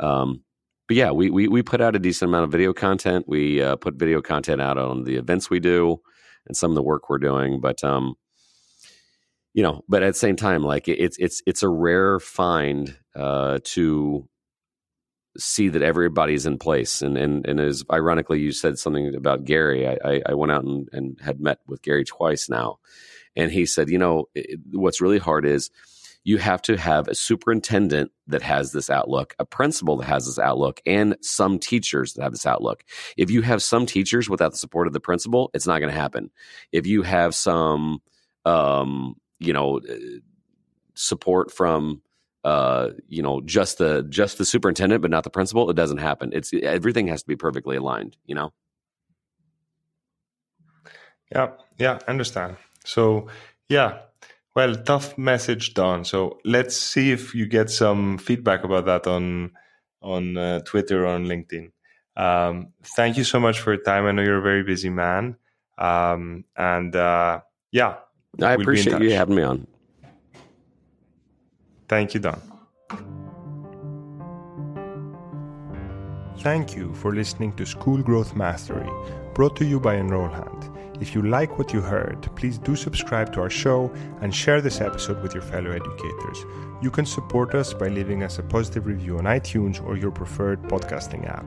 um, 0.00 0.42
but 0.86 0.96
yeah, 0.96 1.12
we, 1.12 1.30
we 1.30 1.48
we 1.48 1.62
put 1.62 1.80
out 1.80 1.96
a 1.96 1.98
decent 1.98 2.28
amount 2.28 2.44
of 2.44 2.52
video 2.52 2.72
content. 2.72 3.24
We 3.26 3.62
uh, 3.62 3.76
put 3.76 3.94
video 3.94 4.20
content 4.20 4.60
out 4.60 4.76
on 4.76 5.04
the 5.04 5.16
events 5.16 5.48
we 5.48 5.60
do 5.60 6.00
and 6.46 6.56
some 6.56 6.70
of 6.70 6.74
the 6.74 6.82
work 6.82 7.08
we're 7.08 7.18
doing. 7.18 7.60
But 7.60 7.82
um, 7.82 8.16
you 9.54 9.62
know, 9.62 9.82
but 9.88 10.02
at 10.02 10.08
the 10.08 10.18
same 10.18 10.36
time, 10.36 10.62
like 10.62 10.88
it's 10.88 11.16
it's 11.18 11.42
it's 11.46 11.62
a 11.62 11.68
rare 11.68 12.20
find 12.20 12.96
uh, 13.16 13.60
to 13.64 14.28
see 15.38 15.68
that 15.68 15.82
everybody's 15.82 16.44
in 16.44 16.58
place. 16.58 17.00
And 17.00 17.16
and 17.16 17.46
and 17.46 17.60
as 17.60 17.84
ironically, 17.90 18.40
you 18.40 18.52
said 18.52 18.78
something 18.78 19.14
about 19.14 19.44
Gary. 19.44 19.88
I 19.88 20.22
I, 20.26 20.34
went 20.34 20.52
out 20.52 20.64
and, 20.64 20.88
and 20.92 21.18
had 21.20 21.40
met 21.40 21.58
with 21.66 21.82
Gary 21.82 22.04
twice 22.04 22.48
now, 22.48 22.78
and 23.36 23.50
he 23.50 23.64
said, 23.64 23.88
you 23.88 23.98
know, 23.98 24.26
it, 24.34 24.60
what's 24.72 25.00
really 25.00 25.18
hard 25.18 25.46
is 25.46 25.70
you 26.24 26.38
have 26.38 26.62
to 26.62 26.76
have 26.76 27.06
a 27.06 27.14
superintendent 27.14 28.10
that 28.26 28.42
has 28.42 28.72
this 28.72 28.90
outlook, 28.90 29.34
a 29.38 29.44
principal 29.44 29.98
that 29.98 30.06
has 30.06 30.26
this 30.26 30.38
outlook, 30.38 30.80
and 30.86 31.16
some 31.20 31.58
teachers 31.58 32.14
that 32.14 32.22
have 32.22 32.32
this 32.32 32.46
outlook. 32.46 32.82
If 33.16 33.30
you 33.30 33.42
have 33.42 33.62
some 33.62 33.86
teachers 33.86 34.28
without 34.28 34.52
the 34.52 34.58
support 34.58 34.86
of 34.86 34.92
the 34.92 35.00
principal, 35.00 35.50
it's 35.54 35.66
not 35.66 35.80
going 35.80 35.92
to 35.92 36.00
happen. 36.00 36.30
If 36.72 36.86
you 36.86 37.02
have 37.02 37.34
some, 37.34 38.00
um, 38.44 39.16
you 39.38 39.52
know, 39.52 39.78
uh, 39.78 39.94
support 40.94 41.52
from 41.52 42.00
uh, 42.44 42.90
you 43.08 43.22
know, 43.22 43.40
just 43.40 43.78
the 43.78 44.06
just 44.10 44.36
the 44.36 44.44
superintendent, 44.44 45.00
but 45.00 45.10
not 45.10 45.24
the 45.24 45.30
principal, 45.30 45.70
it 45.70 45.76
doesn't 45.76 45.98
happen. 45.98 46.30
It's 46.34 46.52
everything 46.62 47.08
has 47.08 47.22
to 47.22 47.28
be 47.28 47.36
perfectly 47.36 47.76
aligned. 47.76 48.16
You 48.26 48.34
know. 48.34 48.52
Yeah, 51.32 51.52
yeah, 51.78 51.98
understand. 52.06 52.56
So, 52.84 53.28
yeah, 53.68 54.00
well, 54.54 54.74
tough 54.76 55.18
message, 55.18 55.74
Don. 55.74 56.04
So 56.04 56.38
let's 56.44 56.76
see 56.76 57.10
if 57.10 57.34
you 57.34 57.46
get 57.46 57.70
some 57.70 58.18
feedback 58.18 58.64
about 58.64 58.86
that 58.86 59.06
on 59.06 59.52
on 60.00 60.36
uh, 60.36 60.60
Twitter 60.60 61.04
or 61.04 61.08
on 61.08 61.26
LinkedIn. 61.26 61.70
Um, 62.16 62.68
thank 62.94 63.16
you 63.16 63.24
so 63.24 63.40
much 63.40 63.60
for 63.60 63.74
your 63.74 63.82
time. 63.82 64.06
I 64.06 64.12
know 64.12 64.22
you're 64.22 64.38
a 64.38 64.42
very 64.42 64.62
busy 64.62 64.90
man, 64.90 65.36
um, 65.78 66.44
and 66.56 66.94
uh, 66.94 67.40
yeah, 67.72 67.96
I 68.40 68.56
we'll 68.56 68.62
appreciate 68.62 69.02
you 69.02 69.12
having 69.12 69.36
me 69.36 69.42
on. 69.42 69.66
Thank 71.88 72.14
you, 72.14 72.20
Don. 72.20 72.40
Thank 76.38 76.76
you 76.76 76.92
for 76.94 77.14
listening 77.14 77.56
to 77.56 77.64
School 77.64 78.02
Growth 78.02 78.36
Mastery, 78.36 78.88
brought 79.34 79.56
to 79.56 79.64
you 79.64 79.80
by 79.80 79.96
Enrollhand. 79.96 80.73
If 81.04 81.14
you 81.14 81.20
like 81.20 81.58
what 81.58 81.70
you 81.70 81.82
heard, 81.82 82.34
please 82.34 82.56
do 82.56 82.74
subscribe 82.74 83.30
to 83.34 83.40
our 83.42 83.50
show 83.50 83.92
and 84.22 84.34
share 84.34 84.62
this 84.62 84.80
episode 84.80 85.22
with 85.22 85.34
your 85.34 85.42
fellow 85.42 85.70
educators. 85.70 86.46
You 86.80 86.90
can 86.90 87.04
support 87.04 87.54
us 87.54 87.74
by 87.74 87.88
leaving 87.88 88.22
us 88.22 88.38
a 88.38 88.42
positive 88.42 88.86
review 88.86 89.18
on 89.18 89.24
iTunes 89.24 89.84
or 89.84 89.98
your 89.98 90.10
preferred 90.10 90.62
podcasting 90.62 91.28
app. 91.28 91.44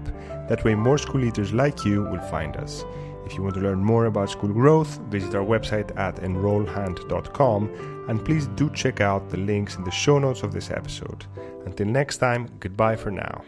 That 0.48 0.63
way, 0.63 0.76
more 0.76 1.00
school 1.00 1.22
leaders 1.22 1.54
like 1.54 1.84
you 1.86 2.04
will 2.04 2.22
find 2.30 2.56
us. 2.56 2.86
If 3.26 3.34
you 3.34 3.41
want 3.41 3.56
to 3.56 3.62
learn 3.62 3.84
more 3.84 4.06
about 4.06 4.30
school 4.30 4.54
growth, 4.54 5.00
visit 5.10 5.34
our 5.34 5.43
website 5.43 5.89
at 5.98 6.17
enrollhand.com 6.17 8.06
and 8.10 8.24
please 8.24 8.46
do 8.50 8.70
check 8.70 9.02
out 9.02 9.28
the 9.32 9.38
links 9.38 9.76
in 9.76 9.84
the 9.84 9.89
show 9.89 10.20
notes 10.20 10.43
of 10.43 10.54
this 10.54 10.70
episode. 10.70 11.26
Until 11.65 11.88
next 11.88 12.17
time, 12.17 12.48
goodbye 12.60 12.96
for 12.96 13.10
now. 13.10 13.41